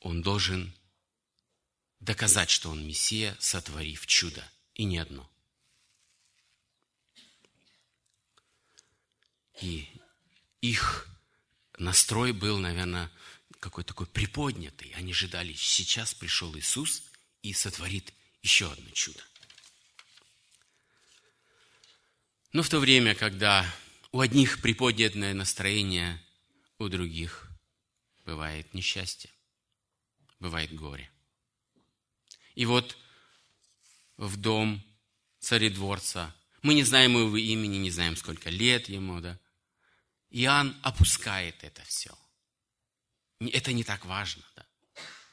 он 0.00 0.20
должен 0.20 0.74
доказать, 2.00 2.50
что 2.50 2.68
он 2.68 2.84
Мессия, 2.84 3.36
сотворив 3.38 4.04
чудо. 4.08 4.44
И 4.74 4.82
не 4.82 4.98
одно. 4.98 5.30
И 9.60 9.88
их 10.60 11.06
настрой 11.78 12.32
был, 12.32 12.58
наверное, 12.58 13.12
какой-то 13.62 13.88
такой 13.88 14.06
приподнятый. 14.06 14.92
Они 14.96 15.12
ожидали, 15.12 15.54
сейчас 15.54 16.14
пришел 16.14 16.54
Иисус 16.56 17.04
и 17.42 17.52
сотворит 17.52 18.12
еще 18.42 18.70
одно 18.70 18.90
чудо. 18.90 19.22
Но 22.52 22.64
в 22.64 22.68
то 22.68 22.80
время, 22.80 23.14
когда 23.14 23.64
у 24.10 24.18
одних 24.18 24.60
приподнятое 24.60 25.32
настроение, 25.32 26.20
у 26.78 26.88
других 26.88 27.48
бывает 28.26 28.74
несчастье, 28.74 29.30
бывает 30.40 30.74
горе. 30.74 31.08
И 32.56 32.66
вот 32.66 32.98
в 34.16 34.36
дом 34.36 34.82
царедворца. 35.38 36.34
Мы 36.62 36.74
не 36.74 36.82
знаем 36.82 37.16
его 37.16 37.36
имени, 37.36 37.76
не 37.76 37.92
знаем, 37.92 38.16
сколько 38.16 38.50
лет 38.50 38.88
ему, 38.88 39.20
да. 39.20 39.38
Иоанн 40.30 40.76
опускает 40.82 41.62
это 41.62 41.82
все. 41.84 42.12
Это 43.50 43.72
не 43.72 43.84
так 43.84 44.04
важно 44.04 44.42
да, 44.56 44.66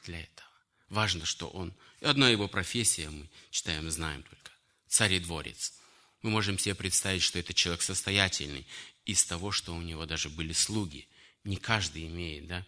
для 0.04 0.20
этого. 0.20 0.48
Важно, 0.88 1.24
что 1.24 1.48
он... 1.48 1.74
Одна 2.00 2.28
его 2.30 2.48
профессия, 2.48 3.10
мы 3.10 3.28
читаем, 3.50 3.90
знаем 3.90 4.22
только. 4.22 4.50
Царь 4.88 5.14
и 5.14 5.20
дворец. 5.20 5.74
Мы 6.22 6.30
можем 6.30 6.58
себе 6.58 6.74
представить, 6.74 7.22
что 7.22 7.38
это 7.38 7.54
человек 7.54 7.82
состоятельный 7.82 8.66
из 9.04 9.24
того, 9.24 9.52
что 9.52 9.74
у 9.74 9.80
него 9.80 10.06
даже 10.06 10.28
были 10.28 10.52
слуги. 10.52 11.08
Не 11.44 11.56
каждый 11.56 12.06
имеет, 12.06 12.46
да, 12.46 12.66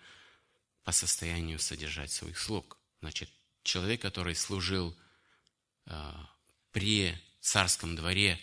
по 0.84 0.92
состоянию 0.92 1.58
содержать 1.58 2.12
своих 2.12 2.38
слуг. 2.38 2.78
Значит, 3.00 3.30
человек, 3.62 4.00
который 4.00 4.34
служил 4.34 4.96
э, 5.87 6.12
при 6.72 7.18
царском 7.40 7.96
дворе, 7.96 8.40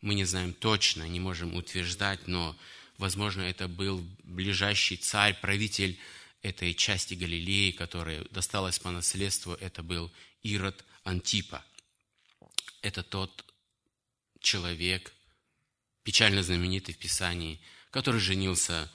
мы 0.00 0.14
не 0.14 0.24
знаем 0.24 0.54
точно, 0.54 1.06
не 1.08 1.20
можем 1.20 1.54
утверждать, 1.54 2.26
но, 2.26 2.56
возможно, 2.96 3.42
это 3.42 3.68
был 3.68 4.04
ближайший 4.22 4.96
царь, 4.96 5.38
правитель 5.40 5.98
этой 6.42 6.74
части 6.74 7.14
Галилеи, 7.14 7.70
которая 7.70 8.24
досталась 8.30 8.78
по 8.78 8.90
наследству, 8.90 9.54
это 9.54 9.82
был 9.82 10.10
Ирод 10.42 10.84
Антипа. 11.04 11.64
Это 12.82 13.02
тот 13.02 13.44
человек, 14.40 15.12
печально 16.02 16.42
знаменитый 16.42 16.94
в 16.94 16.98
Писании, 16.98 17.60
который 17.90 18.20
женился 18.20 18.90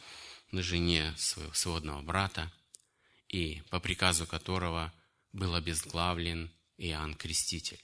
на 0.51 0.63
жене 0.63 1.13
своего 1.17 1.53
сводного 1.53 2.01
брата, 2.01 2.51
и 3.27 3.61
по 3.69 3.79
приказу 3.79 4.25
которого 4.25 4.93
был 5.33 5.53
обезглавлен 5.55 6.51
Иоанн 6.77 7.15
Креститель. 7.15 7.83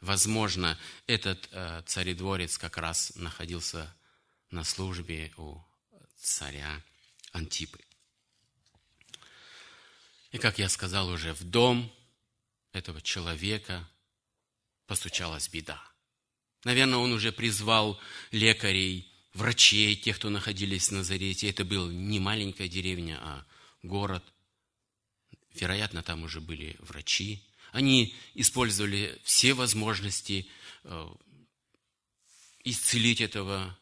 Возможно, 0.00 0.78
этот 1.06 1.48
э, 1.52 1.82
царедворец 1.86 2.58
как 2.58 2.76
раз 2.76 3.12
находился 3.16 3.94
на 4.50 4.62
службе 4.62 5.32
у 5.36 5.58
царя 6.16 6.82
Антипы. 7.36 7.78
И, 10.32 10.38
как 10.38 10.58
я 10.58 10.68
сказал 10.68 11.08
уже, 11.08 11.32
в 11.34 11.44
дом 11.44 11.92
этого 12.72 13.00
человека 13.00 13.88
постучалась 14.86 15.48
беда. 15.48 15.82
Наверное, 16.64 16.98
он 16.98 17.12
уже 17.12 17.32
призвал 17.32 18.00
лекарей, 18.32 19.12
врачей, 19.34 19.96
тех, 19.96 20.16
кто 20.16 20.30
находились 20.30 20.88
в 20.88 20.92
Назарете. 20.92 21.48
Это 21.48 21.64
была 21.64 21.92
не 21.92 22.18
маленькая 22.18 22.68
деревня, 22.68 23.18
а 23.22 23.46
город. 23.82 24.24
Вероятно, 25.54 26.02
там 26.02 26.24
уже 26.24 26.40
были 26.40 26.76
врачи. 26.80 27.42
Они 27.72 28.14
использовали 28.34 29.20
все 29.24 29.54
возможности 29.54 30.48
э, 30.84 31.08
исцелить 32.64 33.20
этого 33.20 33.78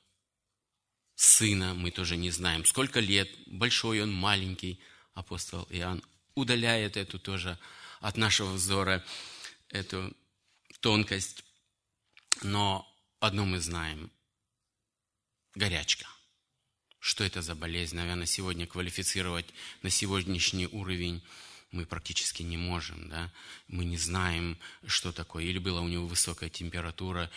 сына. 1.15 1.75
Мы 1.75 1.91
тоже 1.91 2.17
не 2.17 2.31
знаем, 2.31 2.65
сколько 2.65 3.01
лет, 3.01 3.31
большой 3.47 4.03
он, 4.03 4.13
маленький. 4.13 4.81
Апостол 5.15 5.67
Иоанн 5.71 6.03
удаляет 6.35 6.97
эту 6.97 7.19
тоже 7.19 7.59
от 8.01 8.17
нашего 8.17 8.53
взора, 8.53 9.05
эту 9.69 10.15
тонкость. 10.81 11.45
Но 12.43 12.87
одно 13.21 13.45
мы 13.47 13.61
знаем– 13.61 14.11
горячка. 15.55 16.07
Что 16.99 17.23
это 17.23 17.43
за 17.43 17.55
болезнь? 17.55 17.97
Наверное, 17.97 18.27
сегодня 18.27 18.67
квалифицировать 18.67 19.47
на 19.83 19.91
сегодняшний 19.91 20.67
уровень 20.67 21.23
мы 21.71 21.87
практически 21.87 22.43
не 22.43 22.57
можем, 22.57 23.09
да, 23.09 23.33
мы 23.67 23.85
не 23.85 23.97
знаем, 23.97 24.57
что 24.87 25.13
такое. 25.13 25.45
Или 25.45 25.59
была 25.59 25.81
у 25.81 25.89
него 25.89 26.07
высокая 26.07 26.49
температура, 26.49 27.31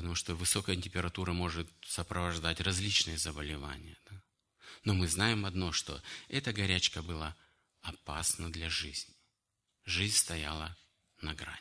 потому 0.00 0.14
что 0.14 0.34
высокая 0.34 0.76
температура 0.76 1.34
может 1.34 1.68
сопровождать 1.86 2.58
различные 2.62 3.18
заболевания. 3.18 3.98
Да. 4.08 4.22
Но 4.84 4.94
мы 4.94 5.06
знаем 5.06 5.44
одно, 5.44 5.72
что 5.72 6.02
эта 6.28 6.54
горячка 6.54 7.02
была 7.02 7.36
опасна 7.82 8.50
для 8.50 8.70
жизни. 8.70 9.14
Жизнь 9.84 10.16
стояла 10.16 10.74
на 11.20 11.34
грани. 11.34 11.60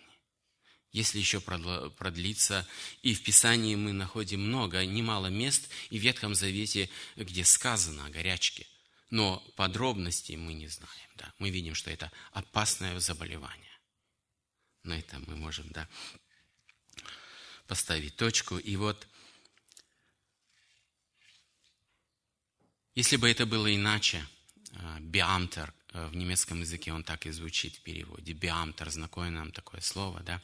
Если 0.93 1.19
еще 1.19 1.41
продлиться, 1.41 2.65
и 3.01 3.13
в 3.13 3.23
Писании 3.23 3.75
мы 3.75 3.91
находим 3.91 4.39
много, 4.39 4.85
немало 4.85 5.27
мест 5.27 5.69
и 5.89 5.99
в 5.99 6.01
Ветхом 6.01 6.33
Завете, 6.33 6.89
где 7.17 7.43
сказано 7.43 8.05
о 8.05 8.09
горячке– 8.09 8.65
но 9.11 9.39
подробностей 9.55 10.35
мы 10.35 10.53
не 10.53 10.67
знаем. 10.67 11.09
Да. 11.15 11.33
Мы 11.39 11.49
видим, 11.49 11.73
что 11.73 11.89
это 11.89 12.11
опасное 12.31 12.99
заболевание. 12.99 13.75
На 14.83 14.99
этом 14.99 15.25
мы 15.25 15.35
можем 15.35 15.67
да, 15.69 15.89
поставить 17.69 18.15
точку. 18.15 18.57
И 18.57 18.75
вот, 18.75 19.07
если 22.95 23.15
бы 23.15 23.29
это 23.29 23.45
было 23.45 23.73
иначе, 23.73 24.25
а, 24.73 24.99
биамтер, 24.99 25.71
а, 25.93 26.09
в 26.09 26.15
немецком 26.15 26.61
языке 26.61 26.91
он 26.91 27.03
так 27.03 27.27
и 27.27 27.31
звучит 27.31 27.75
в 27.75 27.81
переводе. 27.81 28.33
Биамтер, 28.33 28.89
знакомое 28.89 29.29
нам 29.29 29.51
такое 29.51 29.81
слово, 29.81 30.19
да. 30.21 30.41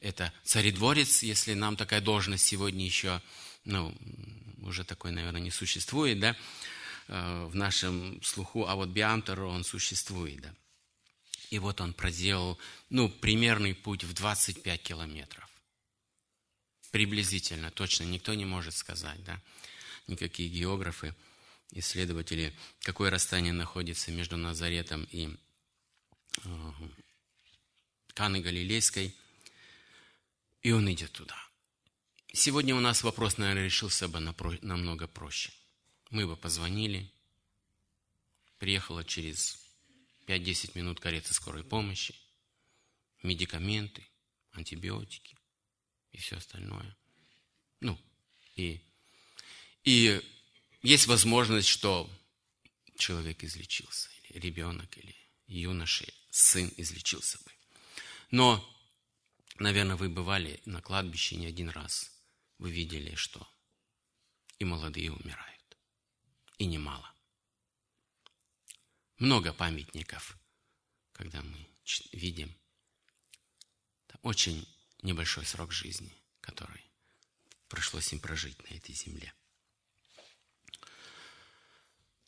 Это 0.00 0.32
царедворец, 0.44 1.24
если 1.24 1.54
нам 1.54 1.76
такая 1.76 2.00
должность 2.00 2.46
сегодня 2.46 2.84
еще, 2.84 3.20
ну, 3.64 3.92
уже 4.62 4.84
такой, 4.84 5.10
наверное, 5.10 5.40
не 5.40 5.50
существует, 5.50 6.20
да. 6.20 6.36
Э, 7.08 7.48
в 7.50 7.56
нашем 7.56 8.22
слуху, 8.22 8.66
а 8.66 8.76
вот 8.76 8.90
Биамтер, 8.90 9.42
он 9.42 9.64
существует. 9.64 10.42
Да? 10.42 10.54
И 11.50 11.58
вот 11.58 11.80
он 11.80 11.92
проделал, 11.92 12.56
ну, 12.88 13.08
примерный 13.08 13.74
путь 13.74 14.04
в 14.04 14.12
25 14.12 14.80
километров. 14.80 15.48
Приблизительно, 16.90 17.70
точно, 17.70 18.04
никто 18.04 18.34
не 18.34 18.44
может 18.44 18.74
сказать, 18.74 19.22
да? 19.24 19.40
Никакие 20.06 20.48
географы, 20.48 21.14
исследователи, 21.72 22.54
какое 22.80 23.10
расстояние 23.10 23.52
находится 23.52 24.10
между 24.10 24.36
Назаретом 24.36 25.06
и 25.10 25.36
э, 26.44 26.72
Каной 28.14 28.40
Галилейской. 28.40 29.14
И 30.62 30.72
он 30.72 30.90
идет 30.90 31.12
туда. 31.12 31.36
Сегодня 32.32 32.74
у 32.74 32.80
нас 32.80 33.02
вопрос, 33.02 33.38
наверное, 33.38 33.64
решился 33.64 34.08
бы 34.08 34.20
намного 34.20 35.06
проще– 35.06 35.52
мы 36.10 36.26
бы 36.26 36.36
позвонили, 36.36 37.10
приехала 38.58 39.04
через 39.04 39.62
5-10 40.26 40.72
минут 40.74 41.00
карета 41.00 41.34
скорой 41.34 41.64
помощи, 41.64 42.14
медикаменты, 43.22 44.06
антибиотики 44.52 45.37
и 46.18 46.20
все 46.20 46.36
остальное. 46.36 46.96
Ну, 47.80 47.96
и, 48.56 48.80
и 49.84 50.20
есть 50.82 51.06
возможность, 51.06 51.68
что 51.68 52.10
человек 52.96 53.44
излечился, 53.44 54.10
или 54.24 54.40
ребенок, 54.40 54.98
или 54.98 55.14
юноша, 55.46 56.12
сын 56.30 56.72
излечился 56.76 57.38
бы. 57.38 57.52
Но, 58.32 58.68
наверное, 59.60 59.94
вы 59.94 60.08
бывали 60.08 60.60
на 60.64 60.82
кладбище 60.82 61.36
не 61.36 61.46
один 61.46 61.68
раз. 61.68 62.10
Вы 62.58 62.72
видели, 62.72 63.14
что 63.14 63.48
и 64.58 64.64
молодые 64.64 65.12
умирают 65.12 65.76
и 66.58 66.66
немало. 66.66 67.14
Много 69.18 69.52
памятников, 69.52 70.36
когда 71.12 71.42
мы 71.42 71.66
видим 72.12 72.52
там 74.08 74.18
очень 74.22 74.66
небольшой 75.02 75.44
срок 75.44 75.72
жизни, 75.72 76.16
который 76.40 76.84
пришлось 77.68 78.12
им 78.12 78.20
прожить 78.20 78.58
на 78.68 78.74
этой 78.74 78.94
земле. 78.94 79.32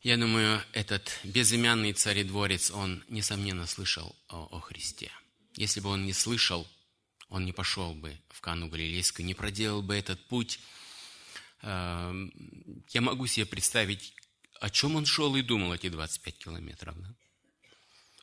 Я 0.01 0.17
думаю, 0.17 0.63
этот 0.73 1.19
безымянный 1.23 1.93
царедворец, 1.93 2.71
он, 2.71 3.03
несомненно, 3.07 3.67
слышал 3.67 4.15
о, 4.29 4.47
о 4.51 4.59
Христе. 4.59 5.11
Если 5.55 5.79
бы 5.79 5.89
он 5.89 6.05
не 6.05 6.13
слышал, 6.13 6.67
он 7.29 7.45
не 7.45 7.53
пошел 7.53 7.93
бы 7.93 8.19
в 8.29 8.41
Кану 8.41 8.67
Галилейскую, 8.67 9.25
не 9.25 9.35
проделал 9.35 9.83
бы 9.83 9.95
этот 9.95 10.25
путь. 10.27 10.59
Эм, 11.61 12.33
я 12.89 13.01
могу 13.01 13.27
себе 13.27 13.45
представить, 13.45 14.15
о 14.59 14.71
чем 14.71 14.95
он 14.95 15.05
шел 15.05 15.35
и 15.35 15.43
думал 15.43 15.73
эти 15.73 15.89
25 15.89 16.37
километров. 16.37 16.99
Да? 16.99 17.15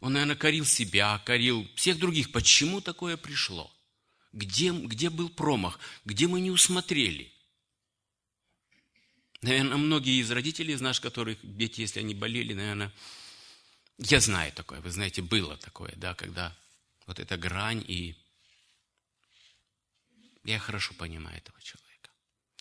Он, 0.00 0.12
наверное, 0.14 0.37
корил 0.37 0.64
себя, 0.64 1.22
корил 1.24 1.68
всех 1.76 1.98
других. 1.98 2.32
Почему 2.32 2.80
такое 2.80 3.16
пришло? 3.16 3.72
Где, 4.32 4.72
где 4.72 5.10
был 5.10 5.30
промах? 5.30 5.78
Где 6.04 6.26
мы 6.26 6.40
не 6.40 6.50
усмотрели? 6.50 7.32
Наверное, 9.40 9.76
многие 9.76 10.20
из 10.20 10.30
родителей 10.30 10.74
из 10.74 10.80
наших, 10.80 11.02
которых 11.02 11.38
дети, 11.42 11.80
если 11.80 12.00
они 12.00 12.14
болели, 12.14 12.54
наверное, 12.54 12.92
я 13.98 14.20
знаю 14.20 14.52
такое, 14.52 14.80
вы 14.80 14.90
знаете, 14.90 15.22
было 15.22 15.56
такое, 15.56 15.92
да, 15.96 16.14
когда 16.14 16.56
вот 17.06 17.18
эта 17.18 17.36
грань 17.36 17.84
и 17.86 18.16
я 20.44 20.58
хорошо 20.58 20.94
понимаю 20.94 21.36
этого 21.36 21.60
человека. 21.60 22.10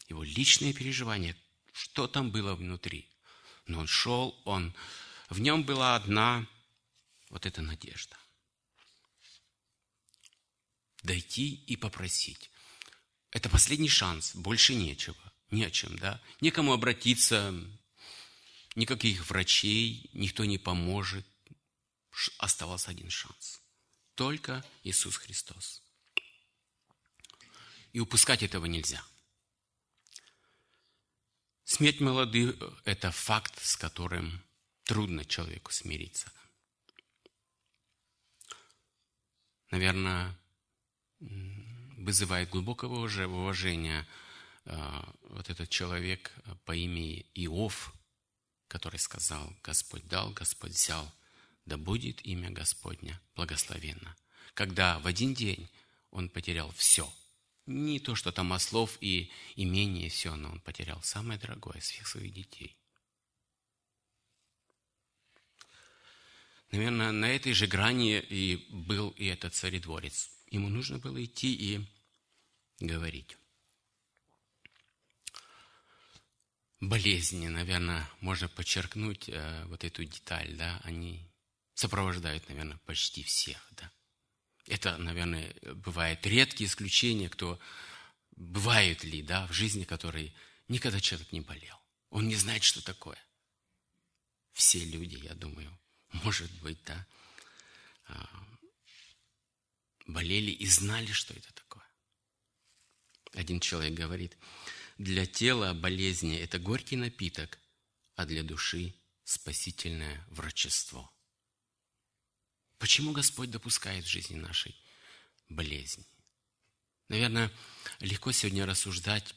Его 0.09 0.23
личные 0.23 0.73
переживания, 0.73 1.35
что 1.73 2.07
там 2.07 2.31
было 2.31 2.55
внутри. 2.55 3.07
Но 3.65 3.79
он 3.79 3.87
шел, 3.87 4.39
он, 4.45 4.73
в 5.29 5.39
нем 5.39 5.63
была 5.63 5.95
одна 5.95 6.45
вот 7.29 7.45
эта 7.45 7.61
надежда. 7.61 8.17
Дойти 11.07 11.63
и 11.67 11.77
попросить. 11.77 12.51
Это 13.31 13.47
последний 13.47 13.87
шанс, 13.87 14.35
больше 14.35 14.75
нечего, 14.75 15.15
не 15.51 15.63
о 15.63 15.71
чем, 15.71 15.97
да? 15.97 16.21
Некому 16.41 16.73
обратиться, 16.73 17.53
никаких 18.75 19.29
врачей, 19.29 20.09
никто 20.11 20.43
не 20.43 20.57
поможет. 20.57 21.25
Оставался 22.39 22.91
один 22.91 23.09
шанс. 23.09 23.61
Только 24.15 24.65
Иисус 24.83 25.15
Христос. 25.15 25.81
И 27.93 28.01
упускать 28.01 28.43
этого 28.43 28.65
нельзя. 28.65 29.01
Смерть 31.63 32.01
молодых– 32.01 32.57
это 32.83 33.13
факт, 33.13 33.57
с 33.63 33.77
которым 33.77 34.43
трудно 34.83 35.23
человеку 35.23 35.71
смириться. 35.71 36.29
Наверное, 39.71 40.37
вызывает 41.19 42.49
глубокого 42.49 42.99
уже 42.99 43.27
уважения 43.27 44.07
а, 44.65 45.13
вот 45.29 45.49
этот 45.49 45.69
человек 45.69 46.31
по 46.65 46.75
имени 46.75 47.25
Иов, 47.33 47.93
который 48.67 48.99
сказал, 48.99 49.53
Господь 49.63 50.07
дал, 50.07 50.31
Господь 50.31 50.71
взял, 50.71 51.11
да 51.65 51.77
будет 51.77 52.25
имя 52.25 52.49
Господня 52.49 53.19
благословенно. 53.35 54.15
Когда 54.53 54.99
в 54.99 55.07
один 55.07 55.33
день 55.33 55.69
он 56.11 56.29
потерял 56.29 56.71
все, 56.71 57.11
не 57.65 57.99
то, 57.99 58.15
что 58.15 58.31
там 58.31 58.53
ослов 58.53 58.97
и 59.01 59.29
имение, 59.55 60.09
все, 60.09 60.35
но 60.35 60.49
он 60.49 60.61
потерял 60.61 61.01
самое 61.03 61.39
дорогое, 61.39 61.79
всех 61.79 62.07
своих 62.07 62.33
детей. 62.33 62.77
Наверное, 66.71 67.11
на 67.11 67.25
этой 67.25 67.53
же 67.53 67.67
грани 67.67 68.19
и 68.19 68.67
был 68.69 69.09
и 69.11 69.25
этот 69.25 69.53
царедворец. 69.53 70.29
Ему 70.49 70.69
нужно 70.69 70.97
было 70.97 71.23
идти 71.23 71.53
и 71.53 71.85
говорить. 72.79 73.37
Болезни, 76.79 77.47
наверное, 77.47 78.07
можно 78.21 78.47
подчеркнуть 78.47 79.29
э, 79.29 79.65
вот 79.65 79.83
эту 79.83 80.05
деталь, 80.05 80.55
да, 80.55 80.79
они 80.83 81.27
сопровождают, 81.73 82.47
наверное, 82.49 82.77
почти 82.85 83.23
всех, 83.23 83.67
да. 83.71 83.91
Это, 84.67 84.97
наверное, 84.97 85.55
бывает 85.75 86.25
редкие 86.25 86.67
исключения, 86.67 87.29
кто 87.29 87.59
бывают 88.35 89.03
ли, 89.03 89.23
да, 89.23 89.47
в 89.47 89.53
жизни, 89.53 89.85
который 89.85 90.33
никогда 90.67 90.99
человек 90.99 91.31
не 91.31 91.41
болел. 91.41 91.79
Он 92.09 92.27
не 92.27 92.35
знает, 92.35 92.63
что 92.63 92.83
такое. 92.83 93.17
Все 94.53 94.83
люди, 94.83 95.15
я 95.15 95.33
думаю, 95.33 95.75
может 96.23 96.51
быть, 96.61 96.79
да, 96.85 97.05
а, 98.07 98.47
болели 100.07 100.51
и 100.51 100.65
знали, 100.65 101.11
что 101.11 101.33
это 101.33 101.53
такое. 101.53 101.87
Один 103.33 103.59
человек 103.59 103.93
говорит, 103.93 104.37
для 104.97 105.25
тела 105.25 105.73
болезни– 105.73 106.37
это 106.39 106.57
горький 106.57 106.95
напиток, 106.95 107.59
а 108.15 108.25
для 108.25 108.41
души– 108.43 108.95
спасительное 109.23 110.25
врачество. 110.29 111.11
Почему 112.79 113.11
Господь 113.11 113.51
допускает 113.51 114.05
в 114.05 114.09
жизни 114.09 114.37
нашей 114.37 114.75
болезни? 115.49 116.05
Наверное, 117.09 117.51
легко 117.99 118.31
сегодня 118.31 118.65
рассуждать 118.65 119.35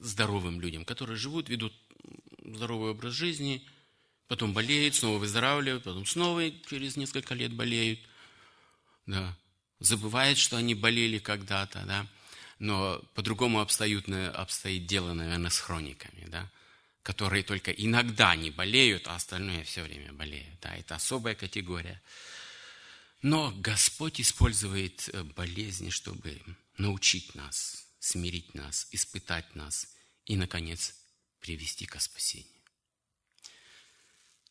здоровым 0.00 0.60
людям, 0.60 0.84
которые 0.84 1.16
живут, 1.16 1.48
ведут 1.48 1.74
здоровый 2.42 2.90
образ 2.92 3.14
жизни, 3.14 3.66
потом 4.30 4.52
болеют, 4.52 4.94
снова 4.94 5.18
выздоравливают, 5.18 5.82
потом 5.82 6.06
снова 6.06 6.48
через 6.68 6.96
несколько 6.96 7.34
лет 7.34 7.52
болеют, 7.52 7.98
да, 9.04 9.36
забывают, 9.80 10.38
что 10.38 10.56
они 10.56 10.76
болели 10.76 11.18
когда-то, 11.18 11.82
да, 11.84 12.06
но 12.60 13.02
по-другому 13.14 13.58
обстоит, 13.58 14.08
обстоит 14.08 14.86
дело, 14.86 15.14
наверное, 15.14 15.50
с 15.50 15.58
хрониками, 15.58 16.26
да, 16.28 16.48
которые 17.02 17.42
только 17.42 17.72
иногда 17.72 18.36
не 18.36 18.52
болеют, 18.52 19.08
а 19.08 19.16
остальное 19.16 19.64
все 19.64 19.82
время 19.82 20.12
болеют, 20.12 20.60
да, 20.62 20.76
это 20.76 20.94
особая 20.94 21.34
категория. 21.34 22.00
Но 23.22 23.50
Господь 23.56 24.20
использует 24.20 25.10
э, 25.12 25.24
болезни, 25.24 25.90
чтобы 25.90 26.40
научить 26.78 27.34
нас, 27.34 27.84
смирить 27.98 28.54
нас, 28.54 28.86
испытать 28.92 29.56
нас 29.56 29.88
и, 30.24 30.36
наконец, 30.36 30.94
привести 31.40 31.84
к 31.84 32.00
спасению. 32.00 32.59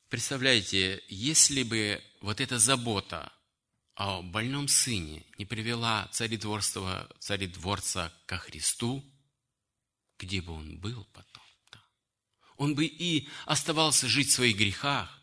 Представляете, 0.09 1.03
если 1.07 1.61
бы 1.61 2.03
вот 2.21 2.41
эта 2.41 2.57
забота 2.57 3.31
о 3.93 4.23
больном 4.23 4.67
сыне 4.67 5.23
не 5.37 5.45
привела 5.45 6.07
царедворство, 6.07 7.07
царедворца 7.19 8.11
ко 8.25 8.37
Христу, 8.37 9.05
где 10.17 10.41
бы 10.41 10.53
он 10.53 10.79
был 10.79 11.05
потом? 11.13 11.43
Да? 11.71 11.83
Он 12.57 12.73
бы 12.73 12.85
и 12.85 13.29
оставался 13.45 14.07
жить 14.07 14.29
в 14.29 14.33
своих 14.33 14.57
грехах, 14.57 15.15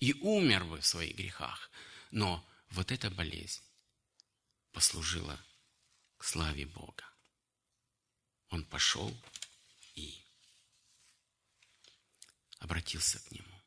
и 0.00 0.12
умер 0.14 0.64
бы 0.64 0.80
в 0.80 0.86
своих 0.86 1.16
грехах. 1.16 1.70
Но 2.10 2.44
вот 2.70 2.90
эта 2.90 3.08
болезнь 3.08 3.62
послужила 4.72 5.40
к 6.18 6.24
славе 6.24 6.66
Бога. 6.66 7.04
Он 8.50 8.64
пошел 8.64 9.16
и 9.94 10.25
обратился 12.58 13.18
к 13.20 13.30
Нему. 13.30 13.62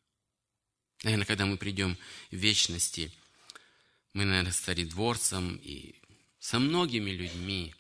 Наверное, 1.04 1.26
когда 1.26 1.46
мы 1.46 1.58
придем 1.58 1.98
в 2.32 2.36
вечности, 2.36 3.12
мы, 4.14 4.26
наверное, 4.26 4.52
с 4.52 4.60
царедворцем 4.60 5.56
и 5.58 5.96
со 6.40 6.60
многими 6.60 7.12
людьми, 7.12 7.74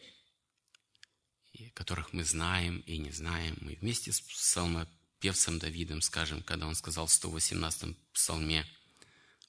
которых 1.73 2.13
мы 2.13 2.23
знаем 2.23 2.79
и 2.81 2.97
не 2.97 3.11
знаем, 3.11 3.57
мы 3.61 3.75
вместе 3.75 4.11
с 4.11 4.21
псалмопевцем 4.21 5.59
Давидом 5.59 6.01
скажем, 6.01 6.43
когда 6.43 6.67
он 6.67 6.75
сказал 6.75 7.07
в 7.07 7.11
118-м 7.11 7.97
псалме, 8.13 8.65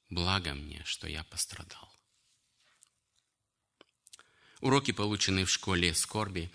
«Благо 0.09 0.55
мне, 0.55 0.83
что 0.85 1.09
я 1.09 1.23
пострадал». 1.25 1.93
Уроки, 4.61 4.93
полученные 4.93 5.45
в 5.45 5.51
школе 5.51 5.95
скорби, 5.95 6.51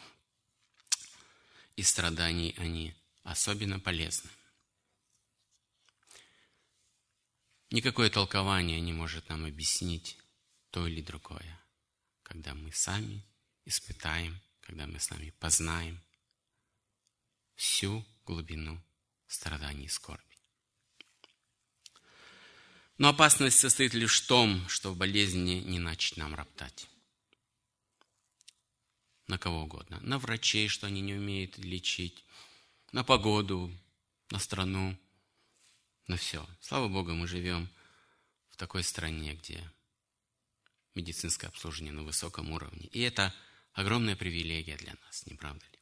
и 1.75 1.83
страданий 1.83 2.53
они 2.57 2.93
особенно 3.23 3.79
полезны. 3.79 4.29
Никакое 7.71 8.09
толкование 8.09 8.79
не 8.79 8.93
может 8.93 9.29
нам 9.29 9.45
объяснить 9.45 10.17
то 10.69 10.87
или 10.87 11.01
другое, 11.01 11.59
когда 12.23 12.53
мы 12.53 12.71
сами 12.71 13.25
испытаем, 13.65 14.39
когда 14.61 14.87
мы 14.87 14.99
с 14.99 15.09
вами 15.09 15.31
познаем 15.39 16.01
всю 17.55 18.05
глубину 18.25 18.81
страданий 19.27 19.85
и 19.85 19.89
скорби. 19.89 20.23
Но 22.97 23.09
опасность 23.09 23.59
состоит 23.59 23.93
лишь 23.93 24.21
в 24.21 24.27
том, 24.27 24.67
что 24.69 24.93
в 24.93 24.97
болезни 24.97 25.55
не 25.55 25.79
начать 25.79 26.17
нам 26.17 26.33
роптать 26.33 26.87
на 29.27 29.37
кого 29.37 29.63
угодно. 29.63 29.99
На 30.01 30.19
врачей, 30.19 30.67
что 30.67 30.87
они 30.87 31.01
не 31.01 31.15
умеют 31.15 31.57
лечить, 31.57 32.23
на 32.91 33.03
погоду, 33.03 33.71
на 34.29 34.39
страну, 34.39 34.97
на 36.07 36.17
все. 36.17 36.47
Слава 36.61 36.87
Богу, 36.87 37.13
мы 37.13 37.27
живем 37.27 37.69
в 38.49 38.57
такой 38.57 38.83
стране, 38.83 39.33
где 39.33 39.69
медицинское 40.93 41.47
обслуживание 41.47 41.93
на 41.93 42.03
высоком 42.03 42.51
уровне. 42.51 42.87
И 42.87 43.01
это 43.01 43.33
огромная 43.73 44.15
привилегия 44.15 44.77
для 44.77 44.95
нас, 45.05 45.25
не 45.25 45.35
правда 45.35 45.65
ли? 45.65 45.79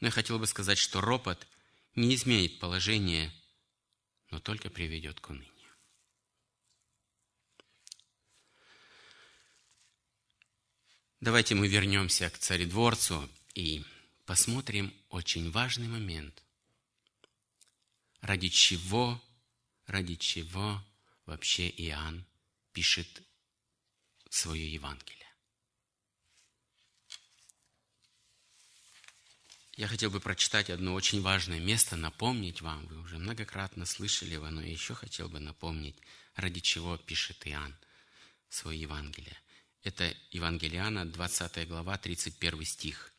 Но 0.00 0.08
я 0.08 0.10
хотел 0.10 0.38
бы 0.38 0.46
сказать, 0.46 0.78
что 0.78 1.00
ропот 1.00 1.46
не 1.94 2.14
изменит 2.14 2.58
положение, 2.58 3.32
но 4.30 4.40
только 4.40 4.70
приведет 4.70 5.20
к 5.20 5.30
унынию. 5.30 5.52
Давайте 11.20 11.54
мы 11.54 11.66
вернемся 11.66 12.30
к 12.30 12.38
царедворцу 12.38 13.28
и 13.54 13.84
посмотрим 14.26 14.92
очень 15.08 15.50
важный 15.50 15.88
момент. 15.88 16.45
Ради 18.20 18.48
чего, 18.48 19.22
ради 19.86 20.16
чего 20.16 20.82
вообще 21.26 21.68
Иоанн 21.68 22.24
пишет 22.72 23.22
свое 24.30 24.72
Евангелие? 24.72 25.26
Я 29.76 29.88
хотел 29.88 30.10
бы 30.10 30.20
прочитать 30.20 30.70
одно 30.70 30.94
очень 30.94 31.20
важное 31.20 31.60
место, 31.60 31.96
напомнить 31.96 32.62
вам, 32.62 32.86
вы 32.86 32.98
уже 32.98 33.18
многократно 33.18 33.84
слышали 33.84 34.32
его, 34.32 34.48
но 34.48 34.62
я 34.62 34.72
еще 34.72 34.94
хотел 34.94 35.28
бы 35.28 35.38
напомнить, 35.38 35.96
ради 36.34 36.60
чего 36.60 36.96
пишет 36.96 37.46
Иоанн 37.46 37.76
свое 38.48 38.80
Евангелие. 38.80 39.36
Это 39.82 40.16
Евангелиана, 40.30 41.04
20 41.04 41.68
глава, 41.68 41.98
31 41.98 42.64
стих. 42.64 43.12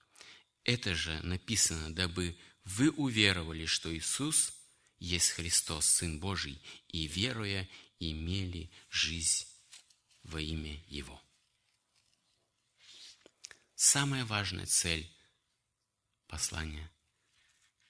Это 0.63 0.95
же 0.95 1.19
написано, 1.21 1.93
дабы 1.93 2.35
вы 2.65 2.89
уверовали, 2.89 3.65
что 3.65 3.95
Иисус 3.95 4.51
есть 4.99 5.31
Христос, 5.31 5.85
Сын 5.85 6.19
Божий, 6.19 6.61
и, 6.87 7.07
веруя, 7.07 7.67
имели 7.99 8.71
жизнь 8.89 9.45
во 10.23 10.41
имя 10.41 10.81
Его. 10.87 11.21
Самая 13.75 14.25
важная 14.25 14.65
цель 14.65 15.09
послание, 16.27 16.91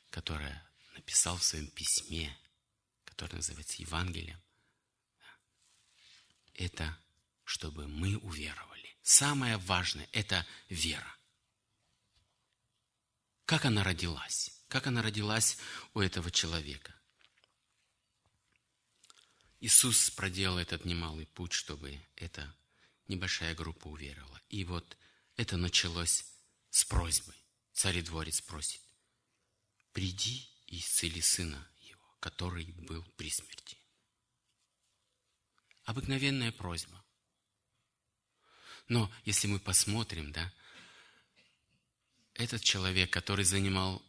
которое 0.10 0.63
написал 0.96 1.38
в 1.38 1.43
своем 1.43 1.67
письме, 1.67 2.38
которое 3.06 3.38
называется 3.38 3.82
Евангелием, 3.82 4.41
это 6.54 6.98
чтобы 7.46 7.88
мы 7.88 8.17
уверовали. 8.17 8.98
Самое 9.02 9.58
важное– 9.58 10.10
это 10.12 10.46
вера. 10.67 11.15
Как 13.46 13.63
она 13.63 13.84
родилась? 13.84 14.52
Как 14.67 14.88
она 14.88 15.02
родилась 15.02 15.58
у 15.93 16.02
этого 16.02 16.30
человека? 16.30 16.93
Иисус 19.60 20.12
проделал 20.12 20.60
этот 20.60 20.86
немалый 20.86 21.26
путь, 21.28 21.54
чтобы 21.54 22.00
эта 22.15 22.54
небольшая 23.08 23.56
группа 23.56 23.88
уверовала. 23.88 24.41
И 24.50 24.63
вот 24.63 24.98
это 25.36 25.58
началось 25.58 26.26
с 26.70 26.86
просьбы. 26.86 27.34
Царедворец 27.74 28.41
просит, 28.41 28.82
приди 29.93 30.50
и 30.65 30.80
исцели 30.80 31.22
сына 31.22 31.67
его, 31.82 32.15
который 32.20 32.65
был 32.72 33.04
при 33.15 33.30
смерти. 33.30 33.78
Обыкновенная 35.84 36.52
просьба. 36.52 37.04
Но 38.88 39.12
если 39.26 39.48
мы 39.48 39.60
посмотрим, 39.60 40.32
да, 40.32 40.52
этот 42.34 42.63
человек, 42.63 43.12
который 43.12 43.46
занимал, 43.46 44.02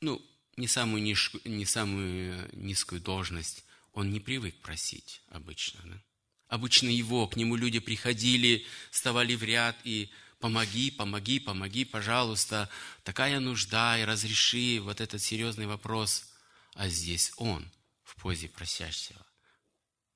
ну, 0.00 0.24
не 0.56 0.68
самую, 0.68 1.02
низкую, 1.02 1.42
не 1.44 1.66
самую 1.66 2.48
низкую 2.56 3.00
должность, 3.00 3.64
он 3.94 4.10
не 4.10 4.20
привык 4.20 4.56
просить 4.60 5.22
обычно. 5.28 5.80
Да? 5.84 6.02
Обычно 6.48 6.88
его, 6.88 7.26
к 7.26 7.36
нему 7.36 7.56
люди 7.56 7.78
приходили, 7.78 8.66
вставали 8.90 9.34
в 9.34 9.42
ряд 9.42 9.76
и 9.84 10.10
помоги, 10.40 10.90
помоги, 10.90 11.38
помоги, 11.38 11.84
пожалуйста, 11.84 12.68
такая 13.02 13.40
нужда, 13.40 13.98
и 13.98 14.04
разреши 14.04 14.80
вот 14.80 15.00
этот 15.00 15.22
серьезный 15.22 15.66
вопрос. 15.66 16.32
А 16.74 16.88
здесь 16.88 17.32
он 17.36 17.70
в 18.02 18.16
позе 18.16 18.48
просящего. 18.48 19.24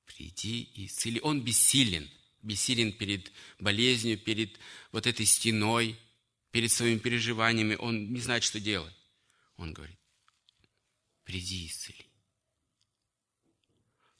Приди 0.05 0.61
и 0.61 0.85
исцели. 0.85 1.19
Он 1.21 1.41
бессилен, 1.41 2.09
бессилен 2.41 2.91
перед 2.91 3.31
болезнью, 3.59 4.17
перед 4.17 4.59
вот 4.91 5.07
этой 5.07 5.25
стеной, 5.25 5.97
перед 6.51 6.71
своими 6.71 6.99
переживаниями. 6.99 7.75
Он 7.75 8.11
не 8.11 8.19
знает, 8.19 8.43
что 8.43 8.59
делать. 8.59 8.93
Он 9.55 9.71
говорит, 9.73 9.97
приди 11.23 11.63
и 11.63 11.67
исцели. 11.67 12.08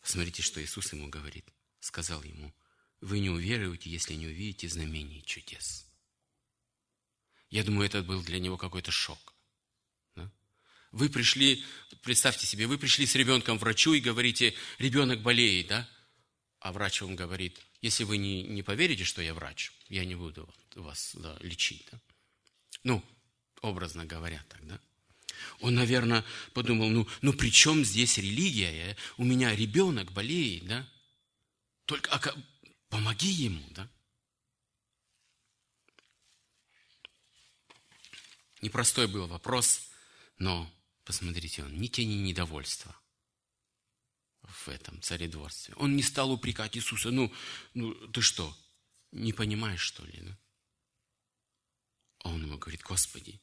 Смотрите, 0.09 0.41
что 0.41 0.59
Иисус 0.59 0.91
ему 0.91 1.07
говорит. 1.07 1.45
Сказал 1.81 2.23
ему, 2.23 2.51
вы 2.99 3.19
не 3.19 3.29
уверуете, 3.29 3.91
если 3.91 4.15
не 4.15 4.25
увидите 4.25 4.67
знамений 4.67 5.21
чудес. 5.23 5.85
Я 7.51 7.63
думаю, 7.63 7.85
это 7.85 8.01
был 8.01 8.23
для 8.23 8.39
него 8.39 8.57
какой-то 8.57 8.89
шок. 8.89 9.35
Да? 10.15 10.31
Вы 10.91 11.09
пришли, 11.09 11.63
представьте 12.01 12.47
себе, 12.47 12.65
вы 12.65 12.79
пришли 12.79 13.05
с 13.05 13.13
ребенком 13.13 13.59
к 13.59 13.61
врачу 13.61 13.93
и 13.93 13.99
говорите, 13.99 14.55
ребенок 14.79 15.21
болеет, 15.21 15.67
да? 15.67 15.87
А 16.59 16.73
врач 16.73 17.01
вам 17.01 17.15
говорит, 17.15 17.61
если 17.79 18.03
вы 18.03 18.17
не, 18.17 18.41
не 18.41 18.63
поверите, 18.63 19.03
что 19.03 19.21
я 19.21 19.35
врач, 19.35 19.71
я 19.89 20.05
не 20.05 20.15
буду 20.15 20.51
вас 20.73 21.11
да, 21.13 21.37
лечить. 21.41 21.87
Да? 21.91 22.01
Ну, 22.83 23.05
образно 23.61 24.07
говоря 24.07 24.43
тогда. 24.49 24.81
Он, 25.59 25.75
наверное, 25.75 26.23
подумал, 26.53 26.89
ну, 26.89 27.07
ну 27.21 27.33
при 27.33 27.51
чем 27.51 27.83
здесь 27.85 28.17
религия? 28.17 28.95
У 29.17 29.23
меня 29.23 29.55
ребенок 29.55 30.11
болеет, 30.11 30.65
да? 30.65 30.87
Только 31.85 32.11
а, 32.11 32.21
помоги 32.89 33.29
ему, 33.29 33.63
да? 33.71 33.89
Непростой 38.61 39.07
был 39.07 39.27
вопрос, 39.27 39.89
но 40.37 40.69
посмотрите, 41.05 41.63
он 41.63 41.79
ни 41.79 41.87
тени 41.87 42.15
недовольства 42.15 42.95
в 44.43 44.67
этом 44.67 45.01
царедворстве. 45.01 45.75
Он 45.75 45.95
не 45.95 46.03
стал 46.03 46.31
упрекать 46.31 46.75
Иисуса, 46.75 47.11
ну, 47.11 47.33
ну 47.73 47.93
ты 48.09 48.21
что, 48.21 48.55
не 49.11 49.33
понимаешь, 49.33 49.81
что 49.81 50.05
ли? 50.05 50.19
Да? 50.21 50.37
А 52.23 52.29
он 52.29 52.43
ему 52.43 52.57
говорит, 52.57 52.81
Господи, 52.83 53.41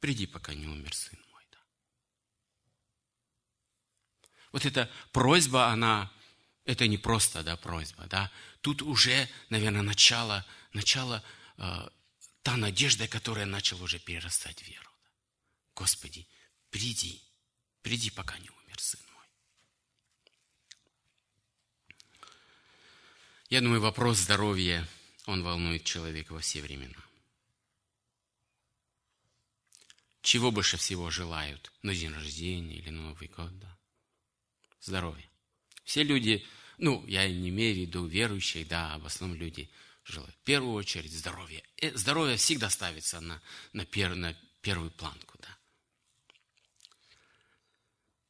приди, 0.00 0.26
пока 0.26 0.54
не 0.54 0.66
умер 0.66 0.94
сын 0.94 1.18
мой. 1.30 1.44
Да? 1.50 1.58
Вот 4.54 4.64
эта 4.64 4.88
просьба, 5.10 5.66
она, 5.66 6.12
это 6.64 6.86
не 6.86 6.96
просто 6.96 7.42
да, 7.42 7.56
просьба, 7.56 8.06
да? 8.06 8.30
тут 8.60 8.82
уже, 8.82 9.28
наверное, 9.48 9.82
начало, 9.82 10.46
начало 10.72 11.24
э, 11.56 11.88
та 12.42 12.56
надежда, 12.56 13.08
которая 13.08 13.46
начала 13.46 13.82
уже 13.82 13.98
перерастать 13.98 14.62
в 14.62 14.68
веру. 14.68 14.88
Господи, 15.74 16.28
приди, 16.70 17.20
приди, 17.82 18.10
пока 18.10 18.38
не 18.38 18.48
умер 18.48 18.78
сын 18.78 19.00
мой. 19.12 19.26
Я 23.50 23.60
думаю, 23.60 23.80
вопрос 23.80 24.18
здоровья, 24.18 24.86
он 25.26 25.42
волнует 25.42 25.82
человека 25.82 26.32
во 26.32 26.38
все 26.38 26.62
времена. 26.62 27.02
Чего 30.22 30.52
больше 30.52 30.76
всего 30.76 31.10
желают 31.10 31.72
на 31.82 31.92
день 31.92 32.12
рождения 32.12 32.76
или 32.76 32.90
на 32.90 33.02
Новый 33.08 33.26
год? 33.26 33.58
Да? 33.58 33.74
Здоровье. 34.84 35.28
Все 35.84 36.02
люди, 36.02 36.44
ну, 36.78 37.04
я 37.06 37.28
не 37.28 37.48
имею 37.48 37.74
в 37.74 37.78
виду 37.78 38.06
верующих, 38.06 38.68
да, 38.68 38.98
в 38.98 39.06
основном 39.06 39.38
люди– 39.38 39.70
желает. 40.04 40.34
В 40.34 40.44
первую 40.44 40.74
очередь 40.74 41.12
здоровье. 41.12 41.62
Э, 41.78 41.96
здоровье 41.96 42.36
всегда 42.36 42.70
ставится 42.70 43.20
на, 43.20 43.40
на, 43.72 43.84
пер, 43.84 44.14
на 44.14 44.36
первую 44.60 44.90
планку. 44.90 45.38
Да. 45.40 45.58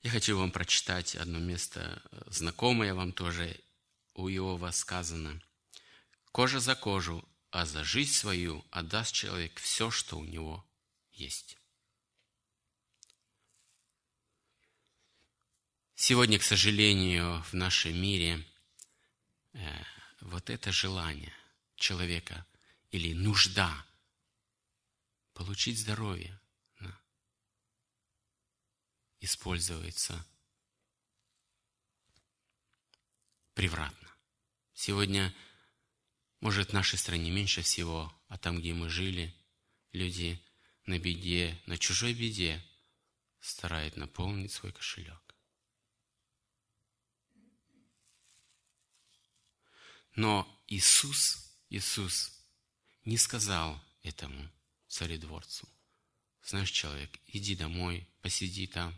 Я 0.03 0.11
хочу 0.11 0.39
вам 0.39 0.51
прочитать 0.51 1.17
одно 1.17 1.39
место, 1.39 2.03
э, 2.11 2.23
знакомое 2.27 2.95
вам 2.95 3.13
тоже, 3.13 3.59
у 4.15 4.29
Иова 4.29 4.71
сказано. 4.71 5.43
«Кожа 6.31 6.61
за 6.61 6.75
кожу, 6.75 7.29
а 7.51 7.67
за 7.67 7.85
жизнь 7.85 8.13
свою 8.13 8.65
отдаст 8.71 9.13
человек 9.13 9.59
все, 9.61 9.91
что 9.91 10.19
у 10.19 10.25
него 10.25 10.65
есть». 11.13 11.59
Сегодня, 15.97 16.39
к 16.39 16.43
сожалению, 16.43 17.43
в 17.43 17.55
нашем 17.55 17.97
мире 18.01 18.45
э, 19.53 19.83
вот 20.21 20.51
это 20.51 20.73
желание– 20.73 21.33
человека 21.77 22.47
или 22.91 23.13
нужда 23.13 23.87
получить 25.33 25.79
здоровье 25.79 26.41
да, 26.81 26.99
используется 29.21 30.25
превратно. 33.55 34.11
Сегодня, 34.73 35.35
может, 36.41 36.71
в 36.71 36.73
нашей 36.73 36.99
стране 36.99 37.31
меньше 37.31 37.63
всего, 37.63 38.13
а 38.29 38.39
там, 38.39 38.59
где 38.59 38.73
мы 38.73 38.89
жили, 38.89 39.35
люди 39.93 40.43
на 40.87 40.99
беде, 40.99 41.61
на 41.67 41.79
чужой 41.79 42.15
беде 42.15 42.65
старают 43.41 43.97
наполнить 43.97 44.53
свой 44.53 44.73
кошелек. 44.73 45.24
Но 50.15 50.49
Иисус 50.69 51.45
Иисус 51.71 52.33
не 53.05 53.17
сказал 53.17 53.83
этому 54.03 54.49
царедворцу, 54.87 55.69
знаешь, 56.45 56.71
человек, 56.71 57.19
иди 57.27 57.57
домой, 57.57 58.07
посиди 58.23 58.67
там. 58.67 58.95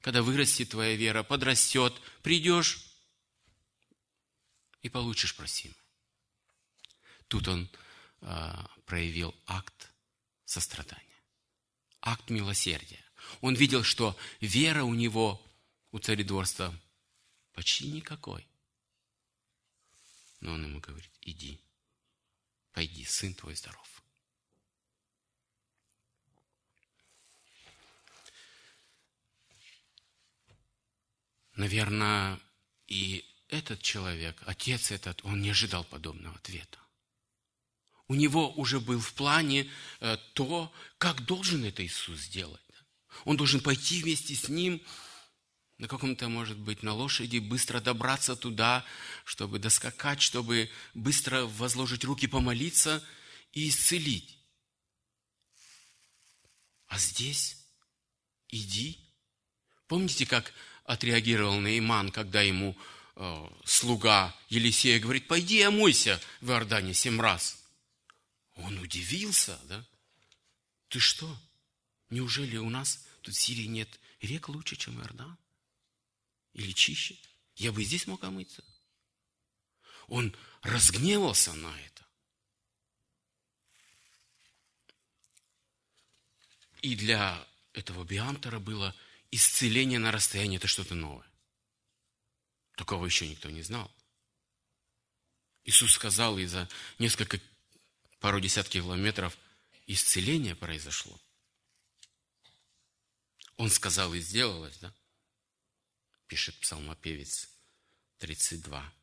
Когда 0.00 0.22
вырастет 0.22 0.70
твоя 0.70 0.96
вера, 0.96 1.22
подрастет, 1.22 1.94
придешь 2.22 2.84
и 4.82 4.88
получишь 4.88 5.36
просимое. 5.36 5.76
Тут 7.28 7.46
он 7.48 7.70
э, 8.22 8.52
проявил 8.86 9.34
акт 9.46 9.92
сострадания, 10.44 11.22
акт 12.00 12.28
милосердия. 12.30 13.04
Он 13.40 13.54
видел, 13.54 13.84
что 13.84 14.16
вера 14.40 14.82
у 14.82 14.94
него, 14.94 15.40
у 15.92 15.98
царедворства, 15.98 16.74
почти 17.52 17.88
никакой. 17.88 18.49
Но 20.40 20.54
он 20.54 20.64
ему 20.64 20.80
говорит, 20.80 21.12
иди, 21.20 21.60
пойди, 22.72 23.04
сын 23.04 23.34
твой 23.34 23.54
здоров. 23.54 24.02
Наверное, 31.54 32.40
и 32.86 33.24
этот 33.48 33.82
человек, 33.82 34.42
отец 34.46 34.90
этот, 34.90 35.22
он 35.24 35.42
не 35.42 35.50
ожидал 35.50 35.84
подобного 35.84 36.36
ответа. 36.36 36.78
У 38.08 38.14
него 38.14 38.50
уже 38.54 38.80
был 38.80 38.98
в 38.98 39.12
плане 39.12 39.70
э, 40.00 40.16
то, 40.32 40.72
как 40.98 41.24
должен 41.26 41.64
это 41.64 41.84
Иисус 41.84 42.20
сделать. 42.20 42.60
Он 43.24 43.36
должен 43.36 43.60
пойти 43.60 44.02
вместе 44.02 44.34
с 44.34 44.48
ним 44.48 44.82
на 45.80 45.88
каком-то, 45.88 46.28
может 46.28 46.58
быть, 46.58 46.82
на 46.82 46.92
лошади, 46.92 47.38
быстро 47.38 47.80
добраться 47.80 48.36
туда, 48.36 48.84
чтобы 49.24 49.58
доскакать, 49.58 50.20
чтобы 50.20 50.70
быстро 50.92 51.46
возложить 51.46 52.04
руки, 52.04 52.26
помолиться 52.26 53.02
и 53.52 53.70
исцелить. 53.70 54.36
А 56.86 56.98
здесь 56.98 57.56
иди. 58.50 59.00
Помните, 59.86 60.26
как 60.26 60.52
отреагировал 60.84 61.58
Наиман, 61.58 62.10
когда 62.10 62.42
ему 62.42 62.76
э, 63.16 63.48
слуга 63.64 64.36
Елисея 64.50 65.00
говорит, 65.00 65.28
пойди 65.28 65.62
омойся 65.62 66.20
в 66.42 66.50
Иордане 66.50 66.92
семь 66.92 67.18
раз. 67.18 67.58
Он 68.56 68.78
удивился, 68.80 69.58
да? 69.64 69.82
Ты 70.88 71.00
что? 71.00 71.38
Неужели 72.10 72.58
у 72.58 72.68
нас 72.68 73.02
тут 73.22 73.34
в 73.34 73.40
Сирии 73.40 73.64
нет 73.64 73.88
рек 74.20 74.50
лучше, 74.50 74.76
чем 74.76 75.00
Иордан? 75.00 75.38
Или 76.52 76.72
чище? 76.72 77.16
Я 77.56 77.72
бы 77.72 77.82
и 77.82 77.84
здесь 77.84 78.06
мог 78.06 78.22
омыться. 78.24 78.64
Он 80.08 80.34
разгневался 80.62 81.52
на 81.54 81.78
это. 81.80 82.06
И 86.82 86.96
для 86.96 87.46
этого 87.72 88.04
Биамтера 88.04 88.58
было 88.58 88.94
исцеление 89.30 89.98
на 89.98 90.10
расстоянии, 90.10 90.56
это 90.56 90.66
что-то 90.66 90.94
новое. 90.94 91.26
Такого 92.76 93.04
еще 93.04 93.28
никто 93.28 93.50
не 93.50 93.62
знал. 93.62 93.90
Иисус 95.64 95.92
сказал, 95.92 96.38
и 96.38 96.46
за 96.46 96.68
несколько, 96.98 97.40
пару 98.18 98.40
десятков 98.40 98.72
километров 98.72 99.36
исцеление 99.86 100.56
произошло. 100.56 101.20
Он 103.56 103.68
сказал 103.70 104.14
и 104.14 104.20
сделалось, 104.20 104.78
да? 104.78 104.92
Пишет 106.30 106.54
псалмопевец 106.60 107.48
32. 108.18 108.94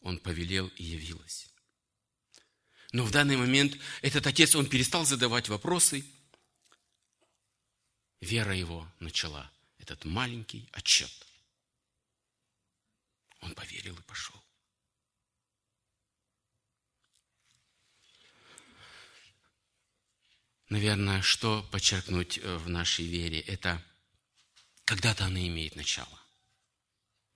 Он 0.00 0.18
повелел 0.18 0.66
и 0.66 0.82
явилось. 0.82 1.48
Но 2.90 3.04
в 3.04 3.12
данный 3.12 3.36
момент 3.36 3.78
этот 4.02 4.26
отец, 4.26 4.56
он 4.56 4.68
перестал 4.68 5.04
задавать 5.04 5.48
вопросы– 5.48 6.04
вера 8.20 8.52
его 8.52 8.90
начала 8.98 9.48
этот 9.78 10.04
маленький 10.04 10.68
отчет. 10.72 11.12
Он 13.40 13.54
поверил 13.54 13.96
и 13.96 14.02
пошел. 14.02 14.34
Наверное, 20.68 21.22
что 21.22 21.62
подчеркнуть 21.70 22.38
э, 22.38 22.56
в 22.56 22.68
нашей 22.68 23.06
вере, 23.06 23.38
это 23.38 23.80
когда-то 24.88 25.26
она 25.26 25.46
имеет 25.46 25.76
начало. 25.76 26.18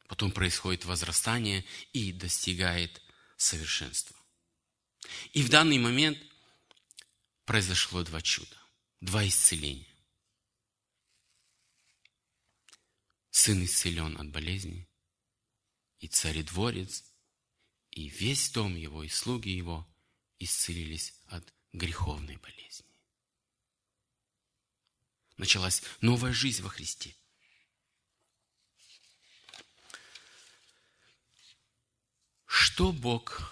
Потом 0.09 0.33
происходит 0.33 0.87
возрастание 0.87 1.67
и 1.93 2.11
достигает 2.11 3.03
совершенства. 3.37 4.17
И 5.35 5.43
в 5.43 5.51
данный 5.51 5.77
момент 5.77 6.19
произошло 7.45 8.05
два 8.05 8.23
чуда, 8.23 8.57
два 9.03 9.29
исцеления. 9.29 9.95
сын 13.31 13.62
исцелен 13.65 14.19
от 14.19 14.31
болезни, 14.31 14.88
и 15.99 16.07
царедворец, 16.07 17.05
и 17.91 18.09
весь 18.09 18.51
дом 18.51 18.77
его, 18.77 19.05
и 19.05 19.09
слуги 19.09 19.51
его 19.51 19.87
исцелились 20.38 21.12
от 21.27 21.53
греховной 21.75 22.38
болезни. 22.38 22.99
Началась 25.37 25.83
новая 26.01 26.33
жизнь 26.33 26.62
во 26.62 26.71
Христе. 26.71 27.15
Что 32.55 32.93
Бог 32.93 33.51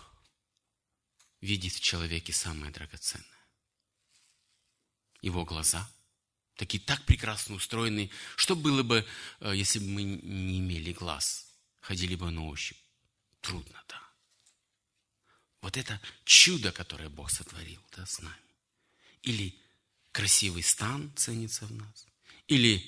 видит 1.41 1.73
в 1.73 1.81
человеке 1.81 2.35
самое 2.35 2.71
драгоценное? 2.71 3.27
Его 5.23 5.47
глаза– 5.47 5.91
такие 6.57 6.83
так 6.85 7.03
прекрасно 7.07 7.55
устроены. 7.55 8.11
Что 8.37 8.55
было 8.55 8.83
бы, 8.83 9.07
э, 9.41 9.57
если 9.57 9.79
бы 9.79 9.87
мы 9.87 10.03
не 10.03 10.59
имели 10.59 10.93
глаз? 10.93 11.51
Ходили 11.81 12.15
бы 12.15 12.31
на 12.31 12.47
ощупь. 12.47 12.77
Трудно, 13.41 13.83
да. 13.89 14.03
Вот 15.63 15.79
это 15.79 15.99
чудо, 16.27 16.71
которое 16.71 17.09
Бог 17.09 17.31
сотворил 17.31 17.83
да, 17.97 18.05
с 18.05 18.21
нами. 18.21 18.55
Или 19.23 19.59
красивый 20.13 20.63
стан 20.63 21.11
ценится 21.17 21.65
в 21.65 21.73
нас. 21.73 22.07
Или 22.49 22.85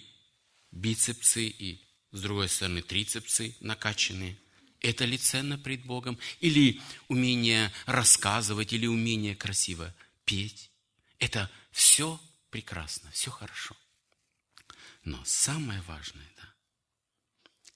бицепсы 0.72 1.46
и, 1.46 1.82
с 2.10 2.20
другой 2.20 2.50
стороны, 2.50 2.82
трицепсы 2.82 3.56
накачанные. 3.60 4.36
Это 4.82 5.04
ли 5.04 5.16
ценно 5.16 5.58
пред 5.58 5.84
Богом? 5.84 6.18
Или 6.40 6.80
умение 7.08 7.72
рассказывать, 7.86 8.72
или 8.72 8.86
умение 8.86 9.36
красиво 9.36 9.94
петь. 10.24 10.70
Это 11.20 11.50
все 11.70 12.20
прекрасно, 12.50 13.10
все 13.12 13.30
хорошо. 13.30 13.76
Но 15.04 15.22
самое 15.24 15.80
важное, 15.82 16.28
да, 16.36 16.54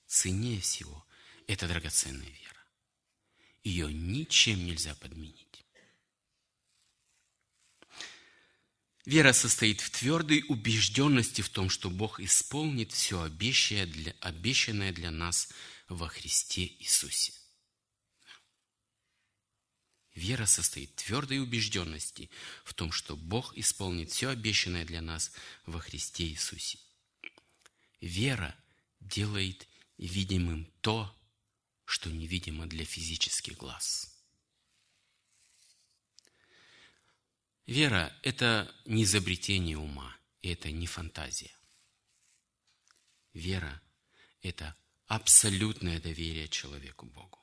ценнее 0.07 0.61
всего, 0.61 1.07
это 1.47 1.69
драгоценная 1.69 2.29
вера. 2.29 2.65
Ее 3.63 3.93
ничем 3.93 4.65
нельзя 4.65 4.95
подменить. 4.97 5.47
Вера 9.05 9.33
состоит 9.33 9.81
в 9.81 9.91
твердой 9.91 10.45
убежденности 10.49 11.41
в 11.41 11.49
том, 11.49 11.71
что 11.71 11.91
Бог 11.91 12.19
исполнит 12.19 12.91
все 12.91 13.23
обещанное 13.23 14.93
для 14.93 15.11
нас 15.13 15.49
во 15.89 16.09
Христе 16.09 16.67
Иисусе. 16.67 17.33
Вера 20.15 20.47
состоит 20.47 20.91
в 20.91 21.05
твердой 21.05 21.41
убежденности 21.41 22.31
в 22.65 22.73
том, 22.73 22.91
что 22.91 23.17
Бог 23.17 23.57
исполнит 23.57 24.11
все 24.11 24.31
обещанное 24.31 24.85
для 24.85 25.03
нас 25.03 25.31
во 25.67 25.79
Христе 25.79 26.25
Иисусе. 26.25 26.79
Вера 28.01 28.57
делает 29.01 29.69
видимым 29.99 30.73
то, 30.81 31.15
что 31.85 32.11
невидимо 32.11 32.67
для 32.67 32.85
физических 32.85 33.57
глаз. 33.59 34.13
Вера– 37.67 38.17
это 38.23 38.75
не 38.85 39.05
изобретение 39.05 39.77
ума, 39.77 40.17
это 40.41 40.71
не 40.71 40.87
фантазия. 40.87 41.55
Вера– 43.35 43.83
это 44.43 44.77
абсолютное 45.07 46.01
доверие 46.01 46.49
человеку 46.49 47.07
Богу. 47.07 47.39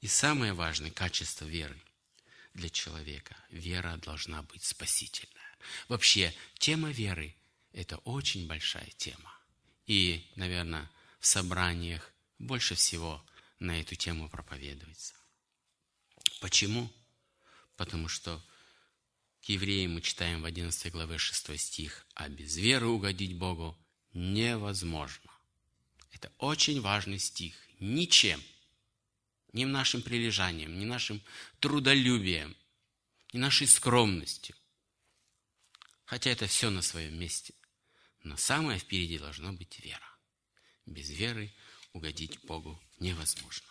И 0.00 0.06
самое 0.06 0.52
важное 0.52 0.90
качество 0.90 1.44
веры 1.44 1.80
для 2.54 2.68
человека– 2.68 3.36
вера 3.50 3.96
должна 3.96 4.42
быть 4.42 4.62
спасительная. 4.62 5.56
Вообще, 5.88 6.34
тема 6.58 6.90
веры– 6.90 7.34
это 7.72 7.96
очень 7.98 8.46
большая 8.46 8.88
тема. 8.96 9.32
И, 9.86 10.30
наверное, 10.36 10.88
в 11.18 11.26
собраниях 11.26 12.12
больше 12.38 12.74
всего 12.74 13.24
на 13.58 13.80
эту 13.80 13.96
тему 13.96 14.28
проповедуется. 14.28 15.14
Почему? 16.40 16.92
Потому 17.76 18.08
что 18.08 18.42
евреям 19.48 19.94
мы 19.94 20.00
читаем 20.00 20.42
в 20.42 20.44
11 20.44 20.92
главе 20.92 21.18
6 21.18 21.58
стих, 21.58 22.06
а 22.14 22.28
без 22.28 22.56
веры 22.56 22.86
угодить 22.86 23.36
Богу 23.36 23.78
невозможно. 24.12 25.30
Это 26.12 26.32
очень 26.38 26.80
важный 26.80 27.18
стих. 27.18 27.54
Ничем– 27.78 28.42
ни 29.52 29.64
нашим 29.64 30.02
прилежанием, 30.02 30.78
ни 30.78 30.84
нашим 30.84 31.22
трудолюбием, 31.60 32.56
ни 33.32 33.38
нашей 33.38 33.66
скромностью. 33.66 34.54
Хотя 36.04 36.30
это 36.30 36.46
все 36.46 36.70
на 36.70 36.82
своем 36.82 37.18
месте. 37.18 37.54
Но 38.22 38.36
самое 38.36 38.78
впереди 38.78 39.18
должно 39.18 39.52
быть 39.52 39.78
вера. 39.80 40.08
Без 40.86 41.10
веры 41.10 41.52
угодить 41.92 42.38
Богу 42.44 42.80
невозможно. 42.98 43.66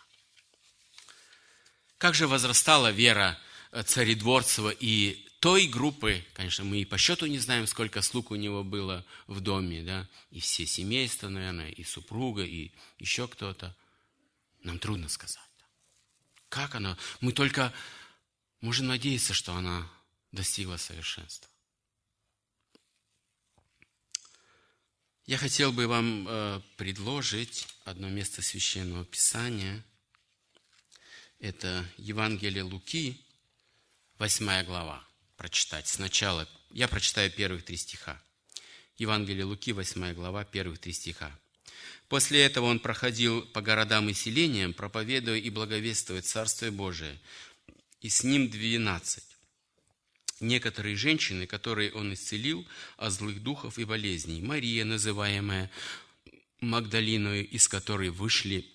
Как 1.96 2.14
же 2.14 2.28
возрастала 2.28 2.92
вера 2.92 3.38
царедворцева 3.84 4.70
и 4.70 5.24
той 5.40 5.68
группы, 5.68 6.24
конечно, 6.34 6.64
мы 6.64 6.80
и 6.80 6.84
по 6.84 6.98
счету 6.98 7.26
не 7.26 7.38
знаем, 7.38 7.66
сколько 7.66 8.02
слуг 8.02 8.30
у 8.30 8.34
него 8.34 8.64
было 8.64 9.04
в 9.26 9.40
доме, 9.40 9.82
да, 9.82 10.08
и 10.30 10.40
все 10.40 10.66
семейства, 10.66 11.28
наверное, 11.28 11.70
и 11.70 11.84
супруга, 11.84 12.44
и 12.44 12.72
еще 12.98 13.28
кто-то. 13.28 13.74
Нам 14.62 14.78
трудно 14.78 15.08
сказать. 15.08 15.38
Как 16.48 16.74
она? 16.74 16.96
Мы 17.20 17.32
только 17.32 17.72
можем 18.60 18.88
надеяться, 18.88 19.32
что 19.32 19.54
она 19.54 19.88
достигла 20.32 20.76
совершенства. 20.76 21.48
Я 25.26 25.36
хотел 25.36 25.72
бы 25.72 25.86
вам 25.86 26.26
э, 26.26 26.60
предложить 26.76 27.68
одно 27.84 28.08
место 28.08 28.40
священного 28.40 29.04
писания. 29.04 29.84
Это 31.38 31.86
Евангелие 31.98 32.62
Луки, 32.62 33.20
8 34.18 34.64
глава. 34.64 35.04
Прочитать 35.36 35.86
сначала. 35.86 36.48
Я 36.72 36.88
прочитаю 36.88 37.30
первых 37.30 37.64
три 37.64 37.76
стиха. 37.76 38.20
Евангелие 38.96 39.44
Луки, 39.44 39.72
8 39.72 40.12
глава, 40.12 40.44
первых 40.44 40.80
три 40.80 40.92
стиха. 40.92 41.30
После 42.08 42.42
этого 42.42 42.64
он 42.64 42.80
проходил 42.80 43.42
по 43.42 43.60
городам 43.60 44.08
и 44.08 44.14
селениям, 44.14 44.74
проповедуя 44.74 45.38
и 45.38 45.50
благовествуя 45.50 46.20
Царствие 46.20 46.72
Божие, 46.72 47.16
и 48.00 48.08
с 48.08 48.24
ним 48.24 48.50
двенадцать. 48.50 49.24
некоторые 50.40 50.96
женщины, 50.96 51.46
которые 51.46 51.92
он 51.92 52.12
исцелил 52.14 52.66
от 52.96 53.12
злых 53.12 53.40
духов 53.42 53.78
и 53.78 53.84
болезней. 53.84 54.40
Мария, 54.40 54.84
называемая 54.84 55.70
Магдалиною, 56.60 57.48
из 57.48 57.68
которой 57.68 58.10
вышли 58.10 58.66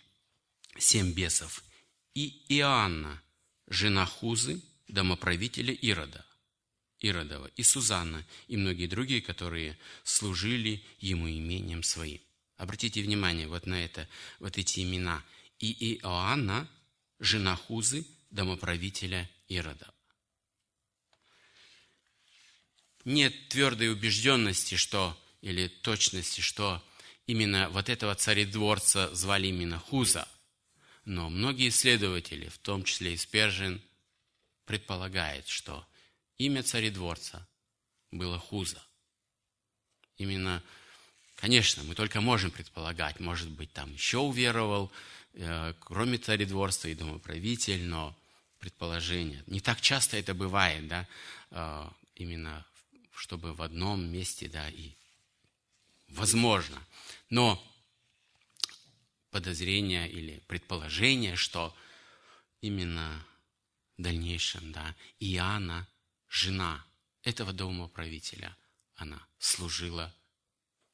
семь 0.77 1.11
бесов. 1.11 1.63
И 2.13 2.45
Иоанна, 2.47 3.21
жена 3.67 4.05
Хузы, 4.05 4.61
домоправителя 4.93 5.73
Ирода, 5.73 6.23
Иродова, 6.99 7.47
и 7.55 7.63
Сузанна, 7.63 8.25
и 8.47 8.55
многие 8.55 8.87
другие, 8.87 9.21
которые 9.21 9.77
служили 10.03 10.83
ему 10.99 11.27
имением 11.27 11.83
своим. 11.83 12.21
Обратите 12.57 13.01
внимание 13.01 13.47
вот 13.47 13.65
на 13.65 13.83
это, 13.83 14.07
вот 14.39 14.57
эти 14.57 14.81
имена. 14.81 15.23
И 15.59 15.95
Иоанна, 15.95 16.69
жена 17.19 17.55
Хузы, 17.55 18.05
домоправителя 18.29 19.29
Ирода. 19.47 19.91
Нет 23.03 23.49
твердой 23.49 23.91
убежденности, 23.91 24.75
что, 24.75 25.19
или 25.41 25.67
точности, 25.67 26.41
что 26.41 26.81
именно 27.25 27.69
вот 27.69 27.89
этого 27.89 28.13
царедворца 28.15 29.13
звали 29.15 29.47
именно 29.47 29.79
Хуза. 29.79 30.27
Но 31.05 31.29
многие 31.29 31.69
исследователи, 31.69 32.47
в 32.47 32.59
том 32.59 32.83
числе 32.83 33.13
и 33.13 33.17
Спержин, 33.17 33.81
предполагают, 34.65 35.47
что 35.47 35.85
имя 36.37 36.63
царедворца 36.63 37.47
было 38.11 38.39
Хуза. 38.39 38.81
Именно, 40.17 40.63
конечно, 41.35 41.83
мы 41.83 41.95
только 41.95 42.21
можем 42.21 42.51
предполагать, 42.51 43.19
может 43.19 43.49
быть, 43.49 43.73
там 43.73 43.91
еще 43.93 44.19
уверовал, 44.19 44.91
э, 45.33 45.73
кроме 45.79 46.17
царедворства 46.17 46.87
и 46.87 46.95
домоправитель, 46.95 47.83
но 47.83 48.15
предположение. 48.59 49.43
Не 49.47 49.59
так 49.59 49.81
часто 49.81 50.17
это 50.17 50.33
бывает, 50.33 50.87
да, 50.87 51.07
э, 51.51 51.89
именно 52.15 52.65
чтобы 53.15 53.53
в 53.53 53.61
одном 53.61 54.03
месте, 54.05 54.47
да, 54.47 54.69
и 54.69 54.91
возможно. 56.09 56.81
Но 57.29 57.61
подозрение 59.29 60.09
или 60.09 60.39
предположение, 60.47 61.35
что 61.35 61.75
именно 62.61 63.25
дальнейшем, 63.97 64.71
да, 64.71 64.95
Иоанна, 65.19 65.87
жена 66.29 66.85
этого 67.21 67.53
домоправителя, 67.53 68.55
она 68.95 69.25
служила 69.39 70.13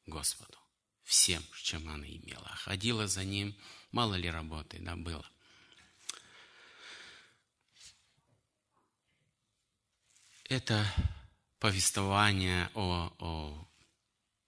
Господу 0.05 0.57
всем, 1.03 1.43
чем 1.63 1.89
она 1.89 2.07
имела. 2.07 2.49
Ходила 2.55 3.07
за 3.07 3.23
ним, 3.23 3.55
мало 3.91 4.15
ли 4.15 4.29
работы, 4.29 4.77
да, 4.79 4.95
было. 4.95 5.25
Это 10.43 10.85
повествование 11.59 12.69
о, 12.73 13.13
о 13.19 13.67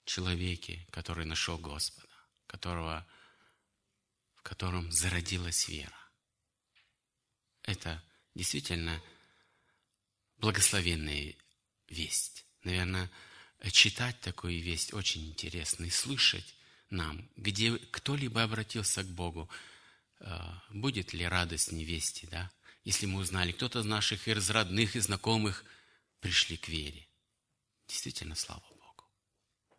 человеке, 0.04 0.86
который 0.90 1.26
нашел 1.26 1.58
Господа, 1.58 2.08
которого, 2.46 3.06
в 4.34 4.42
котором 4.42 4.90
зародилась 4.90 5.68
вера. 5.68 5.98
Это 7.62 8.02
действительно 8.34 9.02
благословенная 10.38 11.34
весть. 11.88 12.44
Наверное, 12.64 13.10
читать 13.70 14.20
такую 14.20 14.60
весть 14.60 14.92
очень 14.92 15.28
интересно 15.28 15.84
и 15.84 15.90
слышать 15.90 16.54
нам, 16.90 17.28
где 17.36 17.76
кто-либо 17.90 18.42
обратился 18.42 19.02
к 19.02 19.08
Богу, 19.08 19.48
э, 20.20 20.38
будет 20.70 21.12
ли 21.12 21.26
радость 21.26 21.72
невесте, 21.72 22.28
да? 22.30 22.50
Если 22.84 23.06
мы 23.06 23.20
узнали, 23.20 23.52
кто-то 23.52 23.80
из 23.80 23.84
наших 23.84 24.26
из 24.26 24.50
родных 24.50 24.96
и 24.96 25.00
знакомых 25.00 25.64
пришли 26.20 26.56
к 26.56 26.68
вере. 26.68 27.06
Действительно, 27.86 28.34
слава 28.34 28.64
Богу. 28.70 29.04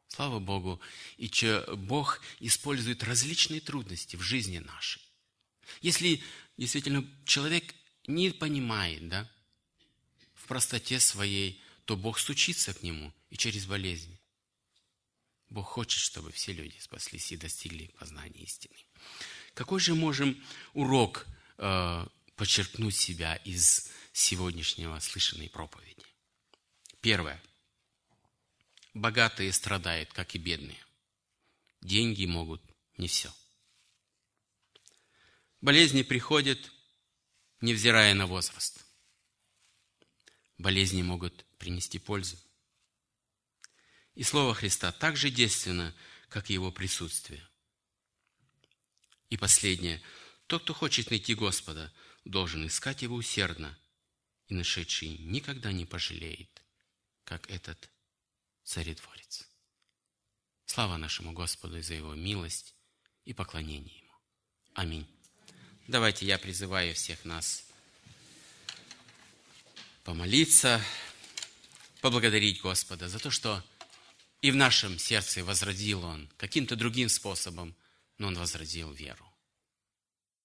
Слава 0.07 0.39
Богу. 0.39 0.79
И 1.17 1.29
че 1.29 1.65
Бог 1.75 2.21
использует 2.39 3.03
различные 3.03 3.59
трудности 3.59 4.15
в 4.15 4.21
жизни 4.21 4.59
нашей. 4.59 5.01
Если 5.81 6.23
действительно 6.57 7.05
человек 7.25 7.73
не 8.07 8.31
понимает, 8.31 9.07
да, 9.07 9.29
в 10.33 10.47
простоте 10.47 10.99
своей, 10.99 11.61
то 11.85 11.95
Бог 11.95 12.19
стучится 12.19 12.73
к 12.73 12.83
нему 12.83 13.13
и 13.29 13.37
через 13.37 13.65
болезнь. 13.65 14.17
Бог 15.49 15.67
хочет, 15.67 16.01
чтобы 16.01 16.31
все 16.31 16.51
люди 16.51 16.75
спаслись 16.79 17.31
и 17.31 17.37
достигли 17.37 17.87
познания 17.99 18.41
истины. 18.41 18.75
Какой 19.53 19.79
же 19.79 19.93
можем 19.93 20.43
урок 20.73 21.27
э, 21.57 22.07
подчеркнуть 22.35 22.95
себя 22.95 23.35
из 23.35 23.91
сегодняшнего 24.13 24.97
слышанной 24.99 25.49
проповеди? 25.49 26.03
Первое. 27.01 27.41
Богатые 28.93 29.53
страдают, 29.53 30.11
как 30.13 30.35
и 30.35 30.39
бедные. 30.39 30.83
Деньги 31.81 32.25
могут 32.25 32.61
не 32.97 33.07
все. 33.07 33.31
Болезни 35.61 36.01
приходят, 36.01 36.71
невзирая 37.63 38.13
на 38.13 38.27
возраст. 38.27 38.85
Болезни 40.57 41.01
могут 41.01 41.45
принести 41.57 41.97
пользу. 41.97 42.37
И 44.15 44.23
Слово 44.23 44.53
Христа 44.53 44.91
так 44.91 45.15
же 45.15 45.29
действенно, 45.31 45.95
как 46.27 46.49
и 46.49 46.53
Его 46.53 46.73
присутствие. 46.73 47.41
И 49.29 49.37
последнее. 49.37 50.03
Тот, 50.47 50.63
кто 50.63 50.73
хочет 50.73 51.09
найти 51.09 51.35
Господа, 51.35 51.91
должен 52.25 52.67
искать 52.67 53.01
Его 53.01 53.15
усердно, 53.15 53.79
и 54.47 54.53
нашедший 54.53 55.17
никогда 55.19 55.71
не 55.71 55.85
пожалеет, 55.85 56.61
как 57.23 57.49
этот 57.49 57.89
царедворец. 58.65 59.47
Слава 60.65 60.97
нашему 60.97 61.31
Господу 61.31 61.81
за 61.81 61.93
Его 61.93 62.13
милость 62.13 62.75
и 63.23 63.33
поклонение 63.33 63.99
Ему. 63.99 64.13
Аминь. 64.73 65.12
Давайте 65.87 66.25
я 66.25 66.37
призываю 66.37 66.95
всех 66.95 67.25
нас 67.25 67.65
помолиться, 70.05 70.81
поблагодарить 71.99 72.61
Господа 72.61 73.09
за 73.09 73.19
то, 73.19 73.29
что 73.31 73.61
и 74.41 74.51
в 74.51 74.55
нашем 74.55 74.97
сердце 74.97 75.43
возродил 75.43 76.05
Он 76.05 76.29
каким-то 76.37 76.77
другим 76.77 77.09
способом, 77.09 77.75
но 78.17 78.27
Он 78.27 78.37
возродил 78.37 78.91
веру. 78.91 79.32